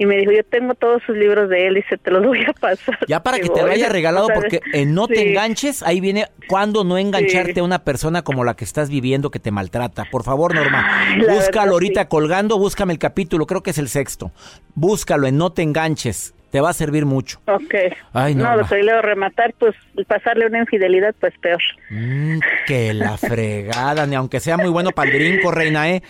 y 0.00 0.06
me 0.06 0.16
dijo 0.16 0.32
yo 0.32 0.42
tengo 0.44 0.74
todos 0.74 1.02
sus 1.06 1.14
libros 1.16 1.50
de 1.50 1.66
él 1.66 1.76
y 1.76 1.82
se 1.82 1.98
te 1.98 2.10
los 2.10 2.24
voy 2.26 2.42
a 2.42 2.52
pasar. 2.54 2.98
Ya 3.06 3.22
para 3.22 3.38
que 3.40 3.48
te 3.50 3.60
lo 3.60 3.66
haya 3.70 3.84
"Oye, 3.86 3.88
regalado, 3.92 4.28
porque 4.34 4.60
en 4.72 4.94
no 4.94 5.06
te 5.06 5.28
enganches, 5.30 5.82
ahí 5.82 6.00
viene 6.00 6.26
cuando 6.48 6.82
no 6.84 6.96
engancharte 6.98 7.54
Sí. 7.54 7.60
a 7.60 7.62
una 7.62 7.84
persona 7.84 8.22
como 8.22 8.42
la 8.42 8.54
que 8.54 8.64
estás 8.64 8.88
viviendo 8.90 9.30
que 9.30 9.38
te 9.38 9.50
maltrata. 9.50 10.06
Por 10.10 10.24
favor, 10.24 10.54
Norma, 10.54 10.88
búscalo 11.18 11.36
verdad, 11.64 11.72
ahorita 11.74 12.00
sí. 12.02 12.06
colgando, 12.08 12.58
búscame 12.58 12.94
el 12.94 12.98
capítulo, 12.98 13.46
creo 13.46 13.62
que 13.62 13.70
es 13.70 13.78
el 13.78 13.88
sexto. 13.88 14.32
Búscalo 14.74 15.26
en 15.26 15.36
no 15.36 15.52
te 15.52 15.60
enganches, 15.62 16.34
te 16.50 16.60
va 16.62 16.70
a 16.70 16.72
servir 16.72 17.04
mucho. 17.04 17.38
Ok. 17.46 17.74
Ay, 18.14 18.34
no, 18.34 18.44
Norma. 18.44 18.56
doctor, 18.62 18.78
y 18.78 18.82
luego 18.84 19.02
rematar, 19.02 19.52
pues 19.58 19.74
pasarle 20.08 20.46
una 20.46 20.60
infidelidad, 20.60 21.14
pues 21.20 21.34
peor. 21.42 21.60
Mm, 21.90 22.38
que 22.66 22.94
la 22.94 23.18
fregada, 23.18 24.06
ni 24.06 24.14
aunque 24.16 24.40
sea 24.40 24.56
muy 24.56 24.70
bueno 24.70 24.90
para 24.92 25.10
el 25.10 25.16
brinco, 25.18 25.50
reina, 25.50 25.90
¿eh? 25.90 26.02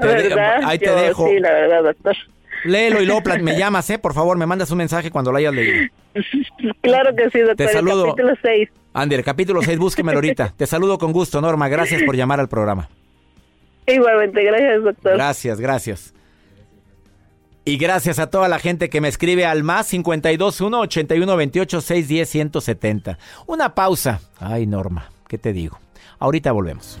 Te 0.00 0.06
de- 0.08 0.14
¿Verdad? 0.30 0.60
ahí 0.64 0.78
te 0.78 0.86
Yo 0.86 0.96
dejo. 0.96 1.28
Sí, 1.28 1.38
la 1.38 1.52
verdad, 1.52 1.82
doctor. 1.84 2.16
Léelo 2.64 3.02
y 3.02 3.06
luego 3.06 3.22
me 3.40 3.56
llamas, 3.58 3.88
¿eh? 3.90 3.98
Por 3.98 4.14
favor, 4.14 4.36
me 4.36 4.46
mandas 4.46 4.70
un 4.70 4.78
mensaje 4.78 5.10
cuando 5.10 5.30
lo 5.30 5.38
hayas 5.38 5.54
leído. 5.54 5.88
Claro 6.80 7.14
que 7.14 7.30
sí, 7.30 7.38
doctor. 7.40 7.56
Te 7.56 7.64
el 7.64 7.70
saludo. 7.70 8.06
capítulo 8.06 8.34
6. 8.42 8.68
Ander, 8.94 9.24
capítulo 9.24 9.62
6, 9.62 9.78
búsquemelo 9.78 10.18
ahorita. 10.18 10.54
Te 10.56 10.66
saludo 10.66 10.98
con 10.98 11.12
gusto, 11.12 11.40
Norma. 11.40 11.68
Gracias 11.68 12.02
por 12.04 12.16
llamar 12.16 12.40
al 12.40 12.48
programa. 12.48 12.88
Igualmente, 13.86 14.42
gracias, 14.44 14.82
doctor. 14.82 15.12
Gracias, 15.14 15.60
gracias. 15.60 16.14
Y 17.66 17.78
gracias 17.78 18.18
a 18.18 18.28
toda 18.28 18.48
la 18.48 18.58
gente 18.58 18.90
que 18.90 19.00
me 19.00 19.08
escribe 19.08 19.46
al 19.46 19.62
más 19.62 19.88
521 19.88 20.80
81 20.80 21.36
28 21.36 21.80
610 21.80 22.28
170. 22.28 23.18
Una 23.46 23.74
pausa. 23.74 24.20
Ay, 24.38 24.66
Norma, 24.66 25.10
¿qué 25.28 25.38
te 25.38 25.52
digo? 25.52 25.78
Ahorita 26.18 26.52
volvemos. 26.52 27.00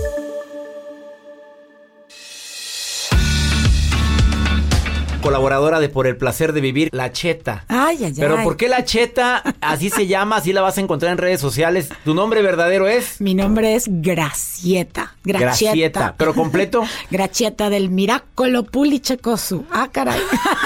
Colaboradora 5.31 5.79
de 5.79 5.87
Por 5.87 6.07
el 6.07 6.17
placer 6.17 6.51
de 6.51 6.59
vivir, 6.59 6.89
La 6.91 7.13
Cheta. 7.13 7.63
Ay, 7.69 7.99
ay, 7.99 8.05
ay. 8.07 8.13
Pero 8.17 8.43
¿por 8.43 8.57
qué 8.57 8.67
La 8.67 8.83
Cheta? 8.83 9.41
Así 9.61 9.89
se 9.89 10.05
llama, 10.05 10.35
así 10.35 10.51
la 10.51 10.59
vas 10.59 10.77
a 10.77 10.81
encontrar 10.81 11.13
en 11.13 11.17
redes 11.17 11.39
sociales. 11.39 11.87
¿Tu 12.03 12.13
nombre 12.13 12.41
verdadero 12.41 12.89
es? 12.89 13.21
Mi 13.21 13.33
nombre 13.33 13.75
es 13.75 13.85
Gracieta. 13.87 15.15
Gracieta. 15.23 15.71
Gracieta. 15.71 16.15
¿Pero 16.17 16.33
completo? 16.33 16.83
Gracieta 17.11 17.69
del 17.69 17.89
Miracolo 17.89 18.65
Pulichecosu. 18.65 19.65
Ah, 19.71 19.87
caray. 19.89 20.19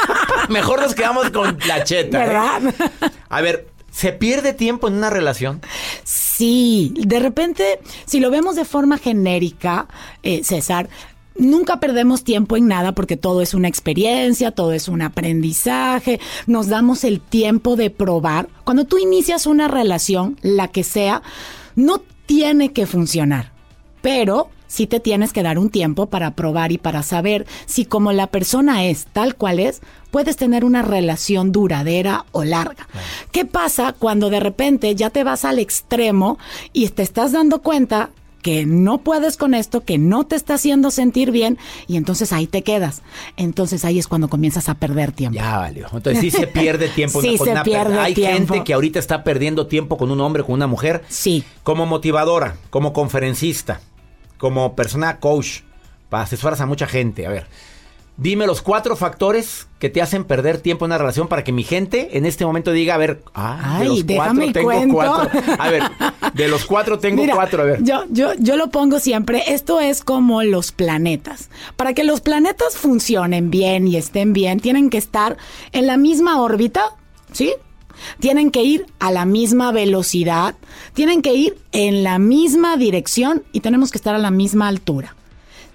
Mejor 0.49 0.81
nos 0.81 0.95
quedamos 0.95 1.29
con 1.29 1.59
La 1.67 1.83
Cheta. 1.83 2.23
¿eh? 2.23 2.27
¿Verdad? 2.27 2.61
A 3.29 3.41
ver, 3.41 3.67
¿se 3.91 4.13
pierde 4.13 4.53
tiempo 4.53 4.87
en 4.87 4.95
una 4.95 5.11
relación? 5.11 5.61
Sí, 6.03 6.91
de 6.97 7.19
repente, 7.19 7.81
si 8.07 8.19
lo 8.19 8.31
vemos 8.31 8.55
de 8.55 8.65
forma 8.65 8.97
genérica, 8.97 9.85
eh, 10.23 10.43
César, 10.43 10.89
nunca 11.37 11.79
perdemos 11.79 12.23
tiempo 12.23 12.57
en 12.57 12.67
nada 12.67 12.93
porque 12.93 13.17
todo 13.17 13.41
es 13.41 13.53
una 13.53 13.67
experiencia, 13.67 14.51
todo 14.51 14.73
es 14.73 14.87
un 14.87 15.01
aprendizaje, 15.01 16.19
nos 16.47 16.67
damos 16.67 17.03
el 17.03 17.21
tiempo 17.21 17.75
de 17.75 17.89
probar. 17.89 18.49
Cuando 18.63 18.85
tú 18.85 18.97
inicias 18.97 19.45
una 19.45 19.67
relación, 19.67 20.37
la 20.41 20.69
que 20.69 20.83
sea, 20.83 21.21
no 21.75 22.01
tiene 22.25 22.71
que 22.71 22.85
funcionar, 22.85 23.51
pero 24.01 24.49
sí 24.67 24.87
te 24.87 24.99
tienes 24.99 25.31
que 25.31 25.43
dar 25.43 25.59
un 25.59 25.69
tiempo 25.69 26.07
para 26.07 26.31
probar 26.31 26.71
y 26.71 26.77
para 26.77 27.03
saber 27.03 27.45
si 27.65 27.85
como 27.85 28.11
la 28.11 28.27
persona 28.27 28.85
es 28.85 29.05
tal 29.05 29.35
cual 29.35 29.59
es, 29.59 29.81
puedes 30.11 30.37
tener 30.37 30.65
una 30.65 30.81
relación 30.81 31.51
duradera 31.51 32.25
o 32.31 32.43
larga. 32.43 32.87
¿Qué 33.31 33.45
pasa 33.45 33.93
cuando 33.97 34.29
de 34.29 34.39
repente 34.39 34.95
ya 34.95 35.09
te 35.09 35.23
vas 35.23 35.45
al 35.45 35.59
extremo 35.59 36.37
y 36.73 36.87
te 36.89 37.03
estás 37.03 37.31
dando 37.31 37.61
cuenta 37.61 38.09
que 38.45 38.63
no 38.67 38.99
puedes 38.99 39.37
con 39.37 39.55
esto, 39.55 39.83
que 39.83 39.97
no 39.97 40.27
te 40.27 40.35
está 40.35 40.53
haciendo 40.53 40.91
sentir 40.91 41.31
bien 41.31 41.57
y 41.87 41.97
entonces 41.97 42.31
ahí 42.31 42.45
te 42.45 42.61
quedas. 42.61 43.01
Entonces 43.37 43.83
ahí 43.85 43.97
es 43.97 44.07
cuando 44.07 44.27
comienzas 44.27 44.69
a 44.69 44.75
perder 44.75 45.13
tiempo. 45.13 45.35
Ya 45.39 45.57
valió. 45.57 45.87
Entonces 45.91 46.19
sí 46.19 46.29
se 46.29 46.45
pierde 46.45 46.89
tiempo. 46.89 47.21
Sí, 47.25 47.39
se 47.39 47.49
una 47.49 47.63
pierde 47.63 47.97
Hay 47.97 48.13
tiempo. 48.13 48.53
gente 48.53 48.63
que 48.63 48.75
ahorita 48.75 48.99
está 48.99 49.23
perdiendo 49.23 49.65
tiempo 49.65 49.97
con 49.97 50.11
un 50.11 50.21
hombre, 50.21 50.43
con 50.43 50.53
una 50.53 50.67
mujer. 50.67 51.03
Sí. 51.07 51.43
Como 51.63 51.87
motivadora, 51.87 52.55
como 52.69 52.93
conferencista, 52.93 53.81
como 54.37 54.75
persona 54.75 55.19
coach, 55.19 55.61
para 56.09 56.21
asesoras 56.25 56.61
a 56.61 56.67
mucha 56.67 56.85
gente. 56.85 57.25
A 57.25 57.31
ver, 57.31 57.47
dime 58.17 58.45
los 58.45 58.61
cuatro 58.61 58.95
factores 58.95 59.67
que 59.79 59.89
te 59.89 60.01
hacen 60.01 60.23
perder 60.23 60.59
tiempo 60.59 60.85
en 60.85 60.89
una 60.89 60.97
relación 60.97 61.27
para 61.27 61.43
que 61.43 61.51
mi 61.51 61.63
gente 61.63 62.17
en 62.17 62.25
este 62.25 62.45
momento 62.45 62.71
diga, 62.71 62.95
a 62.95 62.97
ver, 62.97 63.23
ah, 63.33 63.77
de 63.79 63.83
Ay, 63.83 63.87
los 63.87 64.05
déjame 64.05 64.45
cuatro 64.45 64.53
tengo 64.53 64.69
cuento. 64.71 64.93
cuatro. 64.95 65.41
A 65.59 65.69
ver, 65.69 65.83
de 66.35 66.49
los 66.49 66.65
cuatro 66.65 66.99
tengo 66.99 67.21
Mira, 67.21 67.33
cuatro, 67.33 67.61
a 67.61 67.65
ver. 67.65 67.83
Yo, 67.83 68.03
yo, 68.09 68.33
yo 68.37 68.57
lo 68.57 68.69
pongo 68.69 68.99
siempre, 68.99 69.43
esto 69.47 69.79
es 69.79 70.03
como 70.03 70.43
los 70.43 70.73
planetas. 70.73 71.49
Para 71.77 71.93
que 71.93 72.03
los 72.03 72.19
planetas 72.19 72.75
funcionen 72.75 73.49
bien 73.49 73.87
y 73.87 73.95
estén 73.95 74.33
bien, 74.33 74.59
tienen 74.59 74.89
que 74.89 74.97
estar 74.97 75.37
en 75.71 75.87
la 75.87 75.95
misma 75.95 76.41
órbita, 76.41 76.95
¿sí? 77.31 77.53
Tienen 78.19 78.51
que 78.51 78.63
ir 78.63 78.85
a 78.99 79.11
la 79.11 79.23
misma 79.23 79.71
velocidad, 79.71 80.55
tienen 80.93 81.21
que 81.21 81.33
ir 81.33 81.57
en 81.71 82.03
la 82.03 82.19
misma 82.19 82.75
dirección 82.75 83.43
y 83.53 83.61
tenemos 83.61 83.91
que 83.91 83.97
estar 83.97 84.13
a 84.13 84.19
la 84.19 84.31
misma 84.31 84.67
altura. 84.67 85.15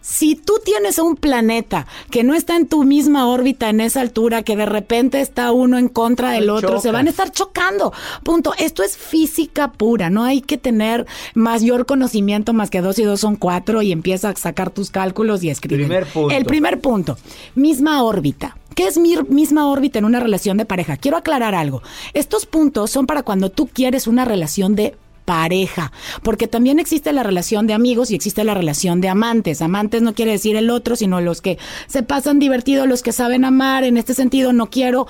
Si 0.00 0.34
tú 0.34 0.54
tienes 0.64 0.98
un 0.98 1.16
planeta 1.16 1.86
que 2.10 2.24
no 2.24 2.34
está 2.34 2.56
en 2.56 2.66
tu 2.66 2.84
misma 2.84 3.28
órbita 3.28 3.68
en 3.68 3.80
esa 3.80 4.00
altura, 4.00 4.42
que 4.42 4.56
de 4.56 4.66
repente 4.66 5.20
está 5.20 5.52
uno 5.52 5.78
en 5.78 5.88
contra 5.88 6.30
del 6.30 6.48
otro, 6.48 6.80
se 6.80 6.90
van 6.90 7.06
a 7.06 7.10
estar 7.10 7.30
chocando. 7.30 7.92
Punto. 8.22 8.54
Esto 8.58 8.82
es 8.82 8.96
física 8.96 9.72
pura. 9.72 10.10
No 10.10 10.24
hay 10.24 10.40
que 10.40 10.56
tener 10.56 11.06
mayor 11.34 11.86
conocimiento 11.86 12.52
más 12.52 12.70
que 12.70 12.80
dos 12.80 12.98
y 12.98 13.04
dos 13.04 13.20
son 13.20 13.36
cuatro 13.36 13.82
y 13.82 13.92
empieza 13.92 14.30
a 14.30 14.36
sacar 14.36 14.70
tus 14.70 14.90
cálculos 14.90 15.42
y 15.44 15.50
escribir. 15.50 15.86
Primer 15.86 16.06
punto. 16.06 16.34
El 16.34 16.44
primer 16.44 16.80
punto. 16.80 17.18
Misma 17.54 18.02
órbita. 18.02 18.56
¿Qué 18.74 18.86
es 18.86 18.98
mi 18.98 19.16
misma 19.28 19.68
órbita 19.68 19.98
en 19.98 20.04
una 20.06 20.20
relación 20.20 20.56
de 20.56 20.64
pareja? 20.64 20.96
Quiero 20.96 21.16
aclarar 21.16 21.54
algo. 21.54 21.82
Estos 22.14 22.46
puntos 22.46 22.90
son 22.90 23.06
para 23.06 23.22
cuando 23.22 23.50
tú 23.50 23.66
quieres 23.66 24.06
una 24.06 24.24
relación 24.24 24.74
de 24.74 24.96
pareja, 25.24 25.92
porque 26.22 26.48
también 26.48 26.78
existe 26.78 27.12
la 27.12 27.22
relación 27.22 27.66
de 27.66 27.74
amigos 27.74 28.10
y 28.10 28.14
existe 28.14 28.44
la 28.44 28.54
relación 28.54 29.00
de 29.00 29.08
amantes. 29.08 29.62
Amantes 29.62 30.02
no 30.02 30.14
quiere 30.14 30.32
decir 30.32 30.56
el 30.56 30.70
otro, 30.70 30.96
sino 30.96 31.20
los 31.20 31.40
que 31.40 31.58
se 31.86 32.02
pasan 32.02 32.38
divertidos, 32.38 32.88
los 32.88 33.02
que 33.02 33.12
saben 33.12 33.44
amar. 33.44 33.84
En 33.84 33.96
este 33.96 34.14
sentido, 34.14 34.52
no 34.52 34.70
quiero 34.70 35.06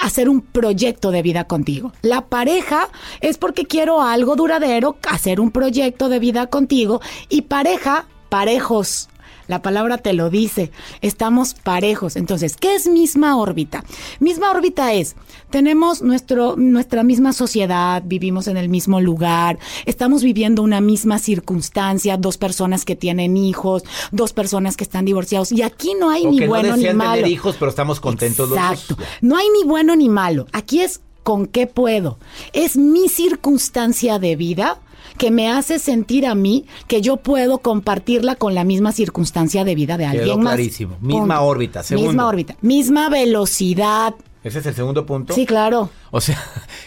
hacer 0.00 0.28
un 0.28 0.40
proyecto 0.40 1.10
de 1.10 1.22
vida 1.22 1.44
contigo. 1.44 1.92
La 2.02 2.26
pareja 2.26 2.88
es 3.20 3.38
porque 3.38 3.64
quiero 3.64 4.02
algo 4.02 4.36
duradero, 4.36 4.96
hacer 5.08 5.40
un 5.40 5.50
proyecto 5.50 6.08
de 6.08 6.18
vida 6.18 6.46
contigo 6.48 7.00
y 7.28 7.42
pareja, 7.42 8.06
parejos. 8.28 9.08
La 9.46 9.62
palabra 9.62 9.98
te 9.98 10.12
lo 10.12 10.30
dice. 10.30 10.70
Estamos 11.00 11.54
parejos. 11.54 12.16
Entonces, 12.16 12.56
¿qué 12.56 12.74
es 12.74 12.86
misma 12.86 13.36
órbita? 13.36 13.84
Misma 14.20 14.50
órbita 14.50 14.92
es, 14.92 15.16
tenemos 15.50 16.02
nuestro, 16.02 16.56
nuestra 16.56 17.02
misma 17.02 17.32
sociedad, 17.32 18.02
vivimos 18.04 18.48
en 18.48 18.56
el 18.56 18.68
mismo 18.68 19.00
lugar, 19.00 19.58
estamos 19.86 20.22
viviendo 20.22 20.62
una 20.62 20.80
misma 20.80 21.18
circunstancia, 21.18 22.16
dos 22.16 22.38
personas 22.38 22.84
que 22.84 22.96
tienen 22.96 23.36
hijos, 23.36 23.84
dos 24.12 24.32
personas 24.32 24.76
que 24.76 24.84
están 24.84 25.04
divorciados. 25.04 25.52
Y 25.52 25.62
aquí 25.62 25.92
no 25.98 26.10
hay 26.10 26.26
O 26.26 26.30
ni 26.30 26.38
que 26.38 26.48
bueno 26.48 26.70
no 26.70 26.76
ni 26.76 26.92
malo. 26.92 27.14
tener 27.14 27.30
hijos, 27.30 27.56
pero 27.58 27.70
estamos 27.70 28.00
contentos 28.00 28.48
los. 28.48 28.58
Exacto. 28.58 28.96
No 29.20 29.36
hay 29.36 29.46
ni 29.50 29.64
bueno 29.68 29.96
ni 29.96 30.08
malo. 30.08 30.46
Aquí 30.52 30.80
es 30.80 31.00
con 31.22 31.46
qué 31.46 31.66
puedo. 31.66 32.18
Es 32.52 32.76
mi 32.76 33.08
circunstancia 33.08 34.18
de 34.18 34.36
vida 34.36 34.78
que 35.18 35.30
me 35.30 35.50
hace 35.50 35.78
sentir 35.78 36.26
a 36.26 36.34
mí 36.34 36.66
que 36.88 37.00
yo 37.00 37.16
puedo 37.18 37.58
compartirla 37.58 38.34
con 38.36 38.54
la 38.54 38.64
misma 38.64 38.92
circunstancia 38.92 39.64
de 39.64 39.74
vida 39.74 39.96
de 39.96 40.04
Quedó 40.04 40.20
alguien 40.20 40.42
más. 40.42 40.54
clarísimo. 40.54 40.96
Misma 41.00 41.36
Punto. 41.36 41.42
órbita, 41.44 41.82
segundo. 41.82 42.08
Misma 42.10 42.26
órbita. 42.28 42.56
Misma 42.60 43.08
velocidad. 43.08 44.14
Ese 44.42 44.58
es 44.58 44.66
el 44.66 44.74
segundo 44.74 45.06
punto. 45.06 45.32
Sí, 45.34 45.46
claro. 45.46 45.88
O 46.10 46.20
sea, 46.20 46.38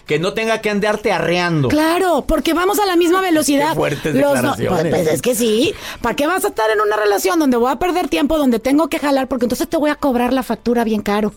que 0.06 0.20
no 0.20 0.34
tenga 0.34 0.62
que 0.62 0.70
andarte 0.70 1.12
arreando. 1.12 1.70
Claro, 1.70 2.24
porque 2.28 2.54
vamos 2.54 2.78
a 2.80 2.86
la 2.86 2.96
misma 2.96 3.22
velocidad. 3.30 3.70
Qué 3.70 3.76
fuertes 3.76 4.14
Los 4.16 4.22
no- 4.44 4.56
declaraciones. 4.56 4.94
pues, 4.94 5.08
es 5.08 5.22
que 5.24 5.34
sí. 5.34 5.74
¿Para 6.02 6.16
qué 6.16 6.28
vas 6.28 6.46
a 6.46 6.50
estar 6.50 6.70
en 6.70 6.82
una 6.82 6.96
relación 6.98 7.40
donde 7.40 7.58
voy 7.58 7.72
a 7.72 7.80
perder 7.80 8.10
tiempo, 8.10 8.38
donde 8.38 8.60
tengo 8.60 8.90
que 8.90 9.00
jalar? 9.00 9.28
Porque 9.28 9.46
entonces 9.46 9.68
te 9.68 9.78
voy 9.78 9.90
a 9.90 9.96
cobrar 9.96 10.34
la 10.34 10.44
factura 10.44 10.84
bien 10.84 11.02
caro. 11.02 11.34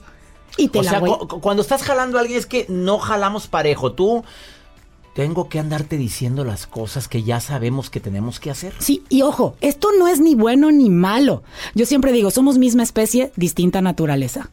Y 0.58 0.68
te 0.68 0.80
o 0.80 0.82
la 0.82 0.90
sea, 0.90 0.98
voy. 1.00 1.10
cu- 1.10 1.26
cu- 1.28 1.40
cuando 1.40 1.62
estás 1.62 1.82
jalando 1.82 2.18
a 2.18 2.20
alguien 2.20 2.38
es 2.38 2.44
que 2.44 2.66
no 2.68 2.98
jalamos 2.98 3.46
parejo. 3.46 3.92
Tú 3.92 4.22
tengo 5.14 5.48
que 5.48 5.58
andarte 5.58 5.96
diciendo 5.96 6.44
las 6.44 6.66
cosas 6.66 7.08
que 7.08 7.22
ya 7.22 7.40
sabemos 7.40 7.90
que 7.90 8.00
tenemos 8.00 8.40
que 8.40 8.50
hacer. 8.50 8.74
Sí, 8.78 9.02
y 9.08 9.22
ojo, 9.22 9.56
esto 9.60 9.88
no 9.98 10.08
es 10.08 10.20
ni 10.20 10.34
bueno 10.34 10.70
ni 10.70 10.90
malo. 10.90 11.42
Yo 11.74 11.86
siempre 11.86 12.12
digo, 12.12 12.30
somos 12.30 12.58
misma 12.58 12.82
especie, 12.82 13.32
distinta 13.36 13.80
naturaleza. 13.82 14.50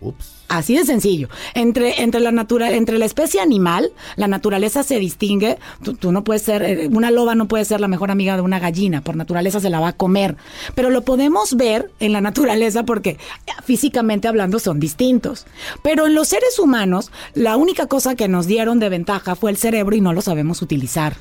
Ups. 0.00 0.39
Así 0.50 0.76
de 0.76 0.84
sencillo. 0.84 1.28
Entre, 1.54 2.02
entre, 2.02 2.20
la 2.20 2.32
natura, 2.32 2.72
entre 2.72 2.98
la 2.98 3.04
especie 3.04 3.40
animal, 3.40 3.92
la 4.16 4.26
naturaleza 4.26 4.82
se 4.82 4.98
distingue. 4.98 5.58
Tú, 5.84 5.94
tú 5.94 6.10
no 6.10 6.24
puedes 6.24 6.42
ser, 6.42 6.64
eh, 6.64 6.88
una 6.92 7.12
loba 7.12 7.36
no 7.36 7.46
puede 7.46 7.64
ser 7.64 7.80
la 7.80 7.86
mejor 7.86 8.10
amiga 8.10 8.34
de 8.34 8.42
una 8.42 8.58
gallina, 8.58 9.00
por 9.00 9.14
naturaleza 9.14 9.60
se 9.60 9.70
la 9.70 9.78
va 9.78 9.88
a 9.88 9.92
comer. 9.92 10.36
Pero 10.74 10.90
lo 10.90 11.02
podemos 11.02 11.56
ver 11.56 11.92
en 12.00 12.12
la 12.12 12.20
naturaleza 12.20 12.82
porque 12.82 13.10
eh, 13.10 13.18
físicamente 13.62 14.26
hablando 14.26 14.58
son 14.58 14.80
distintos. 14.80 15.46
Pero 15.84 16.08
en 16.08 16.16
los 16.16 16.26
seres 16.26 16.58
humanos, 16.58 17.12
la 17.34 17.56
única 17.56 17.86
cosa 17.86 18.16
que 18.16 18.26
nos 18.26 18.48
dieron 18.48 18.80
de 18.80 18.88
ventaja 18.88 19.36
fue 19.36 19.52
el 19.52 19.56
cerebro 19.56 19.94
y 19.94 20.00
no 20.00 20.12
lo 20.12 20.20
sabemos 20.20 20.62
utilizar. 20.62 21.14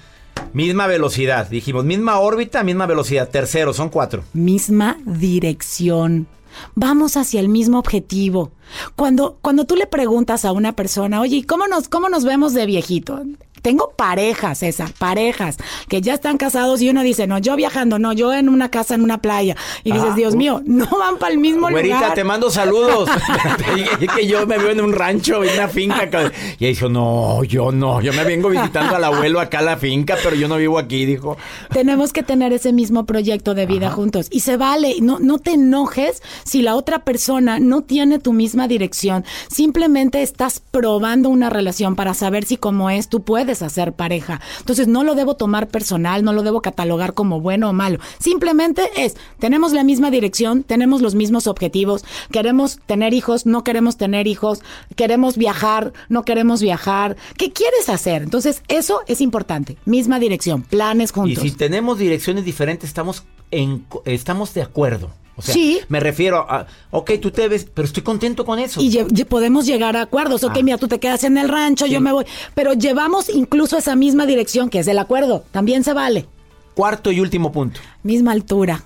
Misma 0.53 0.87
velocidad, 0.87 1.47
dijimos. 1.47 1.85
Misma 1.85 2.17
órbita, 2.17 2.63
misma 2.63 2.87
velocidad. 2.87 3.29
Tercero, 3.29 3.73
son 3.73 3.89
cuatro. 3.89 4.23
misma 4.33 4.97
dirección. 5.05 6.25
Vamos 6.73 7.15
hacia 7.15 7.39
el 7.39 7.49
mismo 7.49 7.77
objetivo. 7.77 8.51
Cuando, 8.95 9.37
cuando 9.41 9.65
tú 9.65 9.75
le 9.75 9.87
preguntas 9.87 10.45
a 10.45 10.51
una 10.51 10.73
persona, 10.73 11.21
oye, 11.21 11.37
¿y 11.37 11.43
¿cómo 11.43 11.67
nos, 11.67 11.89
cómo 11.89 12.09
nos 12.09 12.23
vemos 12.23 12.53
de 12.53 12.65
viejito? 12.65 13.21
Tengo 13.61 13.91
parejas, 13.97 14.63
esas 14.63 14.93
parejas, 14.93 15.57
que 15.89 15.99
ya 15.99 16.13
están 16.13 16.37
casados 16.37 16.81
y 16.81 16.89
uno 16.89 17.03
dice, 17.03 17.27
no, 17.27 17.39
yo 17.39 17.57
viajando, 17.57 17.99
no, 17.99 18.13
yo 18.13 18.33
en 18.33 18.47
una 18.47 18.71
casa, 18.71 18.95
en 18.95 19.01
una 19.01 19.17
playa. 19.21 19.57
Y 19.83 19.91
dices, 19.91 20.11
Ah, 20.11 20.15
Dios 20.15 20.33
uh. 20.33 20.37
mío, 20.37 20.61
no 20.65 20.85
van 20.97 21.17
para 21.17 21.33
el 21.33 21.39
mismo 21.39 21.67
Güerita, 21.69 21.95
lugar. 21.97 22.13
te 22.13 22.23
mando 22.23 22.49
saludos. 22.49 23.09
Dije 23.99 24.07
que 24.15 24.27
yo 24.27 24.47
me 24.47 24.57
veo 24.57 24.69
en 24.69 24.79
un 24.79 24.93
rancho, 24.93 25.43
en 25.43 25.53
una 25.53 25.67
finca. 25.67 26.09
ca- 26.09 26.31
Y 26.57 26.65
ella 26.65 26.69
dijo, 26.69 26.87
no, 26.87 27.43
yo 27.43 27.73
no. 27.73 27.99
Yo 28.01 28.13
me 28.13 28.23
vengo 28.23 28.47
visitando 28.47 28.95
al 28.95 29.03
abuelo 29.03 29.41
acá 29.41 29.59
a 29.59 29.63
la 29.63 29.75
finca, 29.77 30.15
pero 30.23 30.37
yo 30.37 30.47
no 30.47 30.55
vivo 30.55 30.79
aquí, 30.79 31.05
dijo. 31.05 31.35
Tenemos 31.73 32.13
que 32.13 32.23
tener 32.23 32.53
ese 32.53 32.71
mismo 32.71 33.05
proyecto 33.05 33.55
de 33.55 33.65
vida 33.65 33.91
juntos. 33.91 34.27
Y 34.31 34.39
se 34.39 34.55
vale, 34.55 34.95
no, 35.01 35.19
no 35.19 35.37
te 35.37 35.51
enojes 35.51 36.23
si 36.45 36.61
la 36.61 36.75
otra 36.75 37.03
persona 37.03 37.59
no 37.59 37.81
tiene 37.81 38.19
tu 38.19 38.31
misma 38.31 38.58
dirección. 38.67 39.25
Simplemente 39.49 40.21
estás 40.21 40.61
probando 40.71 41.29
una 41.29 41.49
relación 41.49 41.95
para 41.95 42.13
saber 42.13 42.45
si 42.45 42.57
como 42.57 42.89
es 42.89 43.09
tú 43.09 43.21
puedes 43.21 43.61
hacer 43.61 43.93
pareja. 43.93 44.41
Entonces 44.59 44.87
no 44.87 45.03
lo 45.03 45.15
debo 45.15 45.35
tomar 45.35 45.67
personal, 45.67 46.23
no 46.23 46.33
lo 46.33 46.43
debo 46.43 46.61
catalogar 46.61 47.13
como 47.13 47.41
bueno 47.41 47.69
o 47.69 47.73
malo. 47.73 47.99
Simplemente 48.19 48.89
es, 48.97 49.15
tenemos 49.39 49.73
la 49.73 49.83
misma 49.83 50.11
dirección, 50.11 50.63
tenemos 50.63 51.01
los 51.01 51.15
mismos 51.15 51.47
objetivos, 51.47 52.03
queremos 52.31 52.79
tener 52.85 53.13
hijos, 53.13 53.45
no 53.45 53.63
queremos 53.63 53.97
tener 53.97 54.27
hijos, 54.27 54.61
queremos 54.95 55.37
viajar, 55.37 55.93
no 56.09 56.23
queremos 56.23 56.61
viajar. 56.61 57.17
¿Qué 57.37 57.51
quieres 57.51 57.89
hacer? 57.89 58.23
Entonces 58.23 58.63
eso 58.67 59.01
es 59.07 59.21
importante. 59.21 59.77
Misma 59.85 60.19
dirección, 60.19 60.63
planes 60.63 61.11
Y 61.11 61.13
juntos. 61.13 61.43
si 61.43 61.51
tenemos 61.51 61.97
direcciones 61.97 62.45
diferentes, 62.45 62.89
estamos, 62.89 63.23
en, 63.51 63.85
estamos 64.05 64.53
de 64.53 64.61
acuerdo. 64.61 65.11
O 65.39 65.41
sea, 65.41 65.53
Sí. 65.53 65.79
me 65.87 65.99
refiero 66.01 66.39
a, 66.49 66.67
ok, 66.91 67.11
tú 67.21 67.31
te 67.31 67.47
ves, 67.47 67.65
pero 67.73 67.85
estoy 67.85 68.03
contento 68.03 68.43
con 68.45 68.59
eso. 68.59 68.81
Y 68.81 68.97
podemos 69.23 69.65
llegar 69.65 69.95
a 69.95 70.01
acuerdos. 70.01 70.43
Ok, 70.43 70.57
Ah. 70.57 70.63
mira, 70.63 70.77
tú 70.77 70.89
te 70.89 70.99
quedas 70.99 71.23
en 71.23 71.37
el 71.37 71.47
rancho, 71.47 71.85
yo 71.85 72.01
me 72.01 72.11
voy. 72.11 72.25
Pero 72.55 72.73
llevamos 72.73 73.29
incluso 73.29 73.77
esa 73.77 73.95
misma 73.95 74.25
dirección, 74.25 74.69
que 74.69 74.79
es 74.79 74.87
el 74.87 74.99
acuerdo. 74.99 75.45
También 75.51 75.83
se 75.85 75.93
vale. 75.93 76.27
Cuarto 76.75 77.11
y 77.11 77.21
último 77.21 77.51
punto. 77.53 77.79
Misma 78.03 78.33
altura. 78.33 78.83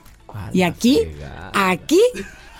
Y 0.52 0.62
aquí, 0.62 1.00
aquí 1.54 2.00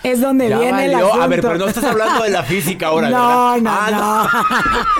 es 0.04 0.20
donde 0.20 0.48
Ya 0.48 0.58
viene 0.58 0.84
el 0.84 0.92
valió. 0.92 1.06
asunto. 1.08 1.22
A 1.22 1.26
ver, 1.26 1.40
pero 1.40 1.58
no 1.58 1.66
estás 1.66 1.84
hablando 1.84 2.22
de 2.22 2.30
la 2.30 2.42
física 2.44 2.86
ahora, 2.88 3.10
No, 3.10 3.52
¿verdad? 3.54 3.60
no, 3.62 3.70
Ah, 3.70 4.28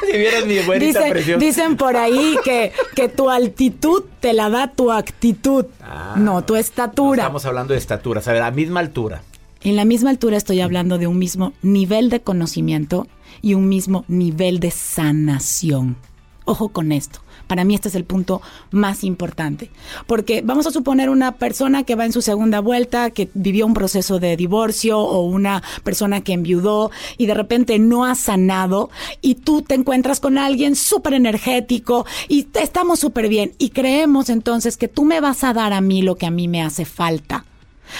no. 0.03 0.07
si 0.11 0.19
vieras 0.19 0.45
mi 0.47 0.59
buenita 0.61 0.99
Dicen, 0.99 1.11
presión. 1.13 1.39
dicen 1.41 1.77
por 1.77 1.97
ahí 1.97 2.37
que, 2.45 2.73
que 2.97 3.09
tu 3.09 3.31
altitud 3.31 4.03
te 4.21 4.33
la 4.33 4.51
da 4.51 4.69
tu 4.73 4.91
actitud, 4.91 5.67
no 6.17 6.43
tu 6.45 6.55
No 6.55 6.59
estatura. 6.59 7.23
estamos 7.23 7.45
hablando 7.47 7.73
de 7.75 7.79
estaturas, 7.79 8.27
a 8.27 8.33
ver, 8.33 8.43
a 8.43 8.51
misma 8.51 8.81
altura. 8.81 9.23
En 9.63 9.77
la 9.77 9.85
misma 9.85 10.11
altura 10.11 10.37
estoy 10.37 10.61
hablando 10.61 10.99
de 10.99 11.07
un 11.07 11.19
mismo 11.19 11.53
nivel 11.63 12.11
de 12.11 12.21
conocimiento 12.21 13.07
y 13.41 13.55
un 13.55 13.69
mismo 13.69 14.05
nivel 14.09 14.59
de 14.61 14.71
sanación. 14.71 15.97
Ojo 16.45 16.69
con 16.69 16.93
esto. 16.93 17.21
Para 17.47 17.65
mí 17.65 17.75
este 17.75 17.89
es 17.89 17.95
el 17.95 18.05
punto 18.05 18.41
más 18.71 19.05
importante. 19.05 19.71
Porque 20.07 20.43
vamos 20.43 20.67
a 20.67 20.71
suponer 20.71 21.11
una 21.11 21.33
persona 21.33 21.85
que 21.85 21.95
va 21.95 22.05
en 22.05 22.13
su 22.13 22.23
segunda 22.23 22.61
vuelta, 22.61 23.11
que 23.11 23.29
vivió 23.35 23.67
un 23.67 23.75
proceso 23.75 24.19
de 24.19 24.37
divorcio 24.37 24.99
o 24.99 25.23
una 25.23 25.63
persona 25.83 26.23
que 26.23 26.33
enviudó 26.33 26.91
y 27.19 27.27
de 27.27 27.35
repente 27.35 27.79
no 27.79 28.05
ha 28.05 28.15
sanado 28.15 28.91
y 29.21 29.37
tú 29.37 29.63
te 29.63 29.75
encuentras 29.75 30.21
con 30.21 30.39
alguien 30.39 30.77
súper 30.77 31.15
energético 31.15 32.07
y 32.29 32.47
estamos 32.55 33.01
súper 33.01 33.29
bien 33.29 33.53
y 33.59 33.71
creemos 33.71 34.29
entonces 34.31 34.77
que 34.77 34.89
tú 34.89 35.05
me 35.05 35.21
vas 35.21 35.45
a 35.45 35.53
dar 35.53 35.73
a 35.73 35.81
mí 35.81 36.03
lo 36.03 36.17
que 36.17 36.27
a 36.27 36.31
mí 36.31 36.49
me 36.49 36.63
hace 36.63 36.85
falta. 36.85 37.45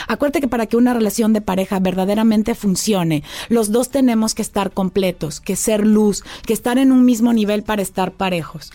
Acuérdate 0.09 0.41
que 0.41 0.49
para 0.49 0.67
que 0.67 0.77
una 0.77 0.95
relación 0.95 1.33
de 1.33 1.41
pareja 1.41 1.79
verdaderamente 1.79 2.55
funcione, 2.55 3.23
los 3.49 3.71
dos 3.71 3.91
tenemos 3.91 4.35
que 4.35 4.43
estar 4.43 4.73
completos, 4.73 5.41
que 5.41 5.57
ser 5.57 5.87
luz, 5.87 6.25
que 6.47 6.53
estar 6.53 6.79
en 6.79 6.93
un 6.93 7.05
mismo 7.05 7.33
nivel 7.33 7.63
para 7.63 7.83
estar 7.83 8.13
parejos. 8.13 8.73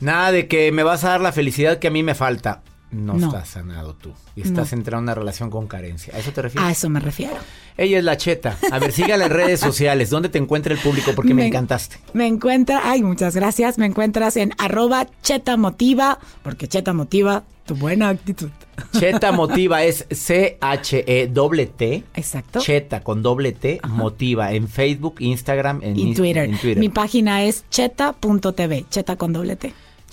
Nada 0.00 0.32
de 0.32 0.46
que 0.48 0.72
me 0.72 0.82
vas 0.82 1.04
a 1.04 1.10
dar 1.10 1.20
la 1.20 1.32
felicidad 1.32 1.78
que 1.78 1.88
a 1.88 1.90
mí 1.90 2.02
me 2.02 2.14
falta. 2.14 2.62
No, 2.92 3.14
No. 3.14 3.26
estás 3.26 3.48
sanado 3.48 3.94
tú. 3.94 4.12
Y 4.36 4.42
estás 4.42 4.72
entrando 4.72 4.98
en 5.00 5.04
una 5.04 5.14
relación 5.14 5.50
con 5.50 5.66
carencia. 5.66 6.14
¿A 6.14 6.18
eso 6.20 6.30
te 6.30 6.40
refieres? 6.40 6.68
A 6.68 6.70
eso 6.70 6.88
me 6.88 7.00
refiero. 7.00 7.34
Ella 7.76 7.98
es 7.98 8.04
la 8.04 8.16
cheta. 8.16 8.56
A 8.70 8.78
ver, 8.78 8.92
sígala 8.92 9.26
en 9.26 9.32
redes 9.32 9.58
sociales. 9.60 10.08
¿Dónde 10.08 10.28
te 10.28 10.38
encuentra 10.38 10.72
el 10.72 10.78
público? 10.78 11.10
Porque 11.14 11.34
me, 11.34 11.42
Me- 11.42 11.48
encantaste. 11.48 11.96
Me 12.14 12.26
encuentra, 12.28 12.82
ay, 12.84 13.02
muchas 13.02 13.34
gracias, 13.34 13.76
me 13.76 13.86
encuentras 13.86 14.36
en 14.36 14.52
arroba 14.58 15.08
cheta 15.22 15.56
motiva, 15.56 16.20
porque 16.44 16.68
cheta 16.68 16.92
motiva 16.92 17.42
tu 17.66 17.74
buena 17.74 18.08
actitud. 18.10 18.50
Cheta 18.92 19.32
Motiva 19.32 19.82
es 19.82 20.06
C-H-E-T. 20.10 22.04
Exacto. 22.14 22.60
Cheta 22.60 23.00
con 23.00 23.22
doble 23.22 23.52
T. 23.52 23.80
Motiva 23.88 24.52
en 24.52 24.68
Facebook, 24.68 25.16
Instagram, 25.18 25.80
en, 25.82 25.96
Y 25.98 26.14
Twitter. 26.14 26.44
en 26.44 26.58
Twitter. 26.58 26.78
Mi 26.78 26.88
página 26.88 27.42
es 27.44 27.64
cheta.tv, 27.70 28.84
cheta 28.90 29.16
con 29.16 29.32
doble 29.32 29.56
T. 29.56 29.72